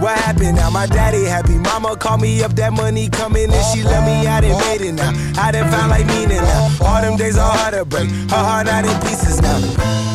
What 0.00 0.18
happened 0.18 0.56
now? 0.56 0.70
My 0.70 0.86
daddy 0.86 1.24
happy. 1.24 1.58
Mama 1.58 1.96
called 1.96 2.22
me 2.22 2.42
up, 2.42 2.52
that 2.56 2.72
money 2.72 3.08
coming 3.10 3.52
and 3.52 3.64
she 3.66 3.84
let 3.84 4.04
me 4.04 4.26
out 4.26 4.42
and 4.42 4.58
made 4.58 4.80
it 4.80 4.92
now. 4.92 5.12
I 5.40 5.52
done 5.52 5.70
found 5.70 5.90
like 5.90 6.06
meaning 6.06 6.38
now. 6.38 6.76
All 6.80 7.02
them 7.02 7.16
days 7.16 7.36
are 7.36 7.52
hard 7.52 7.74
to 7.74 7.84
break. 7.84 8.10
Her 8.30 8.36
heart 8.36 8.66
out 8.66 8.84
in 8.86 9.00
pieces 9.02 9.40
now. 9.42 10.09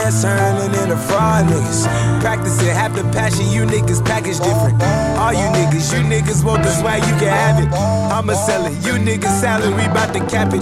Friends 0.00 0.22
turning 0.22 0.72
into 0.80 0.96
fraud 0.96 1.44
niggas. 1.44 1.84
Practicing 2.20 2.68
half 2.68 2.94
the 2.94 3.02
passion, 3.12 3.44
you 3.52 3.66
niggas 3.66 4.02
package 4.02 4.38
different. 4.38 4.80
All 5.20 5.32
you 5.32 5.44
niggas, 5.52 5.92
you 5.92 6.00
niggas 6.00 6.42
want 6.42 6.62
the 6.62 6.70
swag, 6.70 7.02
you 7.02 7.14
can 7.20 7.28
have 7.28 7.62
it. 7.62 7.68
I'ma 8.10 8.32
sell 8.32 8.64
it, 8.64 8.72
you 8.86 8.94
niggas 8.96 9.40
salary 9.40 9.88
bout 9.92 10.14
to 10.14 10.20
cap. 10.20 10.52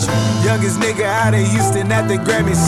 Youngest 0.42 0.80
nigga 0.80 1.04
out 1.04 1.34
of 1.34 1.46
Houston 1.52 1.92
at 1.92 2.08
the 2.08 2.16
Grammys. 2.16 2.58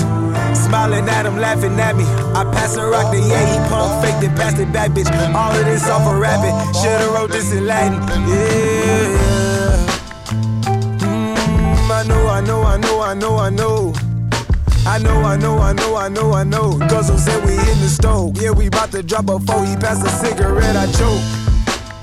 Smiling 0.54 1.08
at 1.08 1.26
him, 1.26 1.38
laughing 1.38 1.78
at 1.80 1.96
me. 1.96 2.04
I 2.38 2.44
pass 2.54 2.76
a 2.76 2.86
rock 2.86 3.10
to 3.12 3.18
yeah, 3.18 3.44
he 3.50 3.58
punk 3.68 4.04
faked 4.04 4.22
it, 4.22 4.36
passed 4.38 4.60
it 4.60 4.72
back, 4.72 4.92
bitch. 4.92 5.10
All 5.34 5.50
of 5.50 5.64
this 5.64 5.88
off 5.88 6.06
a 6.06 6.16
rabbit. 6.16 6.54
Should've 6.78 7.12
wrote 7.12 7.32
this 7.32 7.52
in 7.52 7.66
Latin. 7.66 7.98
Yeah. 8.28 9.10
Mm, 11.02 11.90
I 11.90 12.04
know, 12.06 12.28
I 12.28 12.40
know, 12.40 12.62
I 12.62 12.76
know, 12.76 13.00
I 13.00 13.14
know, 13.14 13.38
I 13.38 13.50
know. 13.50 13.79
I 14.90 14.98
know, 14.98 15.22
I 15.22 15.36
know, 15.36 15.56
I 15.58 15.72
know, 15.72 15.94
I 15.94 16.08
know, 16.08 16.32
I 16.32 16.42
know. 16.42 16.76
Guzzle 16.76 17.16
said 17.16 17.44
we 17.44 17.52
in 17.52 17.78
the 17.80 17.88
stove. 17.88 18.42
Yeah, 18.42 18.50
we 18.50 18.66
about 18.66 18.90
to 18.90 19.04
drop 19.04 19.28
a 19.28 19.38
four. 19.38 19.64
He 19.64 19.76
passed 19.76 20.04
a 20.04 20.10
cigarette, 20.10 20.74
I 20.74 20.86
choke. 20.90 21.22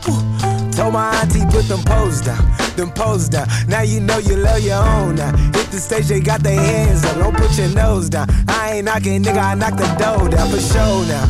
Whew. 0.08 0.72
Told 0.72 0.94
my 0.94 1.14
auntie 1.20 1.46
put 1.52 1.68
them 1.68 1.84
pose 1.84 2.22
down, 2.22 2.42
them 2.78 2.90
pose 2.92 3.28
down. 3.28 3.46
Now 3.68 3.82
you 3.82 4.00
know 4.00 4.20
you 4.20 4.38
love 4.38 4.62
your 4.62 4.82
own 4.82 5.16
now. 5.16 5.36
Hit 5.36 5.68
the 5.70 5.80
stage, 5.82 6.08
they 6.08 6.22
got 6.22 6.40
their 6.44 6.58
hands 6.58 7.04
up. 7.04 7.18
Don't 7.18 7.36
put 7.36 7.58
your 7.58 7.68
nose 7.76 8.10
down. 8.10 8.28
I 8.48 8.76
ain't 8.76 8.86
knocking, 8.86 9.22
nigga, 9.22 9.38
I 9.38 9.54
knock 9.56 9.76
the 9.76 9.88
door 10.00 10.30
down 10.30 10.50
for 10.50 10.62
sure 10.62 11.06
now. 11.08 11.26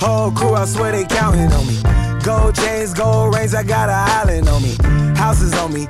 Whole 0.00 0.32
crew, 0.32 0.54
I 0.54 0.64
swear 0.64 0.90
they 0.90 1.04
counting 1.04 1.52
on 1.52 1.68
me. 1.68 1.80
Gold 2.24 2.56
chains, 2.56 2.92
gold 2.92 3.32
rings, 3.32 3.54
I 3.54 3.62
got 3.62 3.88
an 3.88 3.94
island 3.94 4.48
on 4.48 4.60
me. 4.60 4.74
Houses 5.14 5.54
on 5.54 5.72
me, 5.72 5.86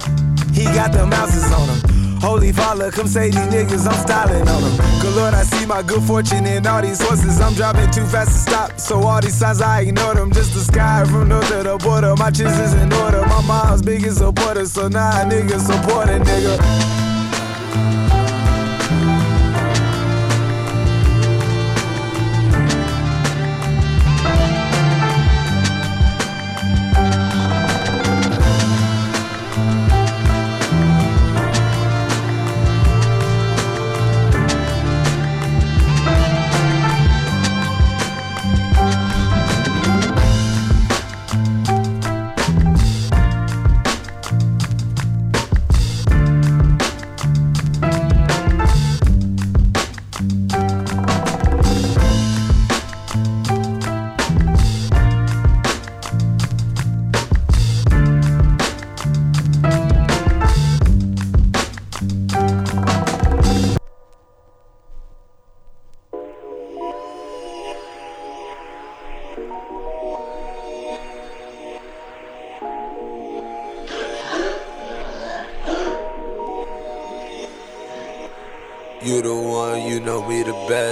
he 0.52 0.64
got 0.64 0.92
the 0.92 1.06
mouses 1.06 1.50
on 1.52 1.68
him. 1.70 1.95
Holy 2.20 2.52
Father, 2.52 2.90
come 2.90 3.06
say 3.06 3.30
these 3.30 3.46
niggas, 3.48 3.86
I'm 3.86 3.94
styling 4.06 4.48
on 4.48 4.62
them. 4.62 4.76
Good 5.00 5.16
Lord, 5.16 5.34
I 5.34 5.42
see 5.42 5.66
my 5.66 5.82
good 5.82 6.02
fortune 6.02 6.46
in 6.46 6.66
all 6.66 6.82
these 6.82 7.00
horses. 7.00 7.40
I'm 7.40 7.54
driving 7.54 7.90
too 7.90 8.06
fast 8.06 8.30
to 8.30 8.38
stop, 8.38 8.80
so 8.80 9.02
all 9.02 9.20
these 9.20 9.34
signs 9.34 9.60
I 9.60 9.82
ignore 9.82 10.14
them. 10.14 10.32
Just 10.32 10.54
the 10.54 10.60
sky 10.60 11.04
from 11.04 11.28
north 11.28 11.48
to 11.48 11.62
the 11.62 11.76
border. 11.78 12.14
My 12.16 12.30
chiz 12.30 12.58
is 12.58 12.74
in 12.74 12.92
order. 12.92 13.20
My 13.26 13.42
mom's 13.42 13.82
biggest 13.82 14.18
supporter, 14.18 14.66
so 14.66 14.88
now 14.88 15.10
nah, 15.24 15.30
niggas 15.30 15.60
support 15.60 16.08
a 16.08 16.18
nigga. 16.18 16.95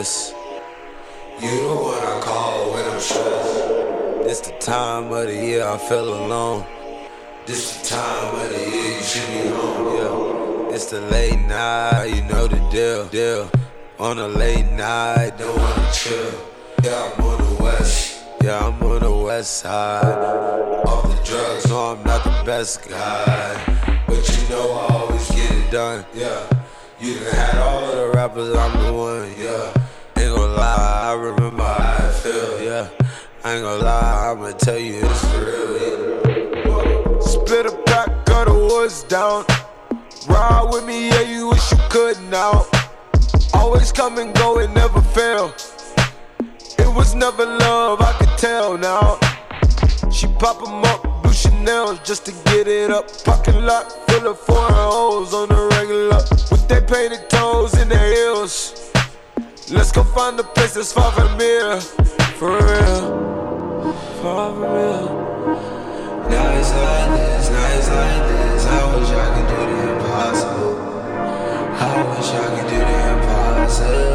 You 0.04 1.48
the 1.48 1.74
one 1.74 1.96
I 1.96 2.20
call 2.20 2.72
when 2.74 2.84
I'm 2.84 3.00
stressed. 3.00 4.28
It's 4.28 4.40
the 4.40 4.52
time 4.60 5.10
of 5.10 5.28
the 5.28 5.34
year 5.34 5.64
I 5.64 5.78
feel 5.78 6.26
alone. 6.26 6.66
This 7.46 7.78
the 7.78 7.96
time 7.96 8.34
of 8.34 8.50
the 8.50 8.70
year 8.70 8.96
you 8.98 9.02
should 9.02 9.26
be 9.28 9.48
home, 9.48 10.66
yeah. 10.68 10.74
It's 10.74 10.90
the 10.90 11.00
late 11.00 11.40
night, 11.46 12.08
you 12.14 12.22
know 12.24 12.46
the 12.46 12.60
deal, 12.70 13.06
deal. 13.06 13.50
On 13.98 14.18
a 14.18 14.28
late 14.28 14.70
night, 14.72 15.38
don't 15.38 15.56
wanna 15.56 15.90
chill. 15.90 16.34
Yeah, 16.82 17.10
I'm 17.16 17.24
on 17.24 17.56
the 17.56 17.62
west. 17.62 18.24
Yeah, 18.42 18.58
I'm 18.58 18.82
on 18.82 19.00
the 19.00 19.10
west 19.10 19.56
side. 19.56 20.84
Off 20.84 21.04
the 21.04 21.24
drugs, 21.24 21.66
no, 21.70 21.92
I'm 21.92 22.04
not 22.04 22.22
the 22.24 22.42
best 22.44 22.86
guy. 22.86 24.04
But 24.06 24.28
you 24.28 24.48
know 24.50 24.70
I 24.70 24.94
always 24.96 25.30
get 25.30 25.50
it 25.50 25.70
done, 25.70 26.04
yeah. 26.12 26.46
You 27.00 27.20
done 27.20 27.34
had 27.34 27.56
all 27.56 27.84
of 27.84 27.96
the 27.96 28.10
rappers, 28.14 28.54
I'm 28.54 28.84
the 28.84 28.92
one, 28.92 29.32
yeah. 29.38 29.72
Lie, 30.56 31.00
I 31.10 31.12
remember 31.14 31.62
how 31.64 32.06
I 32.06 32.10
feel, 32.12 32.62
yeah. 32.62 32.88
I 33.44 33.54
ain't 33.54 33.62
gonna 33.64 33.82
lie, 33.82 34.32
I'ma 34.32 34.52
tell 34.52 34.78
you 34.78 35.00
it's 35.02 35.24
real, 35.34 35.70
yeah. 35.82 37.20
Split 37.20 37.66
a 37.66 37.72
pack 37.86 38.08
of 38.30 38.46
the 38.46 38.54
woods 38.54 39.02
down. 39.04 39.44
Ride 40.28 40.68
with 40.72 40.84
me, 40.84 41.08
yeah, 41.08 41.22
you 41.22 41.48
wish 41.48 41.72
you 41.72 41.78
could 41.90 42.20
now. 42.30 42.66
Always 43.52 43.90
come 43.92 44.18
and 44.18 44.34
go, 44.34 44.60
it 44.60 44.70
never 44.70 45.00
fail. 45.00 45.52
It 46.78 46.88
was 46.94 47.14
never 47.14 47.44
love, 47.44 48.00
I 48.00 48.12
could 48.18 48.38
tell 48.38 48.78
now. 48.78 49.18
She 50.10 50.26
pop 50.38 50.62
'em 50.62 50.84
up, 50.84 51.22
do 51.24 51.32
Chanel 51.32 51.98
just 52.04 52.24
to 52.26 52.32
get 52.44 52.68
it 52.68 52.90
up. 52.90 53.06
Parking 53.24 53.66
lot 53.66 53.92
full 54.06 54.28
of 54.28 54.38
foreign 54.38 54.72
hoes 54.72 55.34
on 55.34 55.48
the 55.48 55.62
regular. 55.76 56.22
With 56.50 56.68
their 56.68 56.82
painted 56.82 57.28
toes 57.28 57.74
in 57.74 57.88
their 57.88 58.08
heels. 58.14 58.83
Let's 59.70 59.92
go 59.92 60.04
find 60.04 60.38
a 60.38 60.44
place 60.44 60.74
that's 60.74 60.92
far 60.92 61.10
from 61.12 61.40
here. 61.40 61.80
For 62.38 62.50
real. 62.50 63.94
Far 64.20 64.52
from 64.52 64.60
real. 64.60 65.06
Nights 66.28 66.70
like 66.70 67.10
this, 67.18 67.50
nights 67.50 67.88
like 67.88 68.28
this. 68.28 68.66
I 68.66 68.94
wish 68.94 69.08
I 69.08 69.26
could 69.34 69.48
do 69.48 69.56
the 69.72 69.92
impossible. 69.94 70.76
I 71.80 72.02
wish 72.10 72.30
I 72.30 72.60
could 72.60 72.68
do 72.68 72.78
the 72.78 72.98
impossible. 73.12 74.13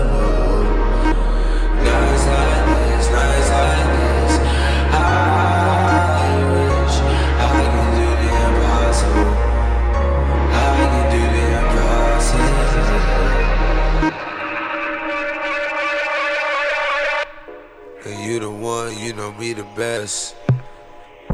Know 19.30 19.40
me 19.40 19.54
the 19.54 19.64
best. 19.76 20.36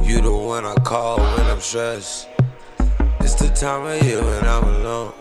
You 0.01 0.21
the 0.21 0.35
one 0.35 0.65
I 0.65 0.73
call 0.75 1.17
when 1.17 1.45
I'm 1.47 1.59
stressed. 1.59 2.27
It's 3.19 3.35
the 3.35 3.49
time 3.49 3.85
of 3.85 4.03
year 4.03 4.23
when 4.23 4.43
I'm 4.45 4.63
alone. 4.63 5.13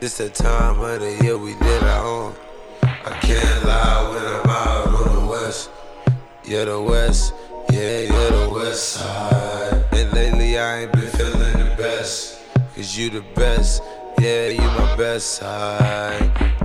It's 0.00 0.18
the 0.18 0.28
time 0.28 0.80
of 0.80 1.00
the 1.00 1.24
year 1.24 1.36
we 1.36 1.54
did 1.54 1.82
our 1.82 2.04
own. 2.04 2.34
I 2.82 3.18
can't 3.20 3.64
lie 3.64 4.10
when 4.10 4.24
I'm 4.24 4.50
out 4.50 4.86
on 4.88 5.20
the 5.20 5.30
west. 5.30 5.70
Yeah, 6.44 6.64
the 6.64 6.80
west. 6.80 7.34
Yeah, 7.72 8.00
yeah, 8.00 8.30
the 8.30 8.50
west 8.52 8.88
side. 8.90 9.84
And 9.92 10.12
lately 10.12 10.58
I 10.58 10.82
ain't 10.82 10.92
been 10.92 11.10
feeling 11.10 11.58
the 11.58 11.74
best. 11.76 12.40
Cause 12.74 12.96
you 12.96 13.10
the 13.10 13.24
best. 13.34 13.82
Yeah, 14.20 14.48
you 14.48 14.58
my 14.58 14.96
best 14.96 15.34
side. 15.34 16.59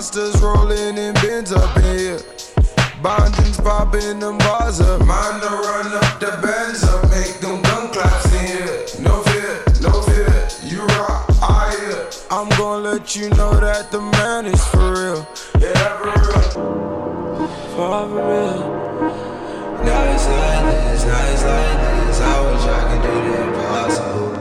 Rosters 0.00 0.40
rolling 0.40 0.98
and 0.98 1.14
bins 1.20 1.52
up 1.52 1.76
in 1.76 1.98
here. 1.98 2.16
Bondings 3.02 3.62
popping 3.62 4.18
them 4.18 4.38
bars 4.38 4.80
up. 4.80 5.04
Mind 5.04 5.42
to 5.42 5.48
run 5.48 5.92
up 5.92 6.18
the 6.18 6.40
bands 6.42 6.82
up. 6.84 7.04
Make 7.10 7.38
them 7.40 7.60
gun 7.60 7.92
claps 7.92 8.32
in 8.32 8.46
here. 8.46 8.86
No 8.98 9.20
fear, 9.24 9.62
no 9.82 10.00
fear. 10.00 10.48
You 10.64 10.86
rock, 10.96 11.28
I 11.42 11.76
hear. 11.78 12.08
I'm 12.30 12.48
gonna 12.56 12.92
let 12.92 13.14
you 13.14 13.28
know 13.28 13.52
that 13.60 13.90
the 13.90 14.00
man 14.00 14.46
is 14.46 14.64
for 14.68 14.90
real. 14.90 15.28
Yeah, 15.60 15.98
for 15.98 16.16
real. 16.16 16.48
For 17.76 18.06
real. 18.08 18.56
Nights 19.84 20.26
like 20.28 20.64
this, 20.64 21.04
nights 21.04 21.44
like 21.44 21.76
this. 22.06 22.20
I 22.22 22.40
wish 22.48 22.64
I 22.64 22.80
could 22.88 23.02
do 23.04 23.14
the 23.28 23.34
impossible. 23.48 24.32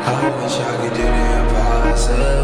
I 0.00 0.32
wish 0.40 0.56
I 0.56 0.72
could 0.80 0.96
do 0.96 1.02
the 1.02 1.24
impossible. 1.42 2.41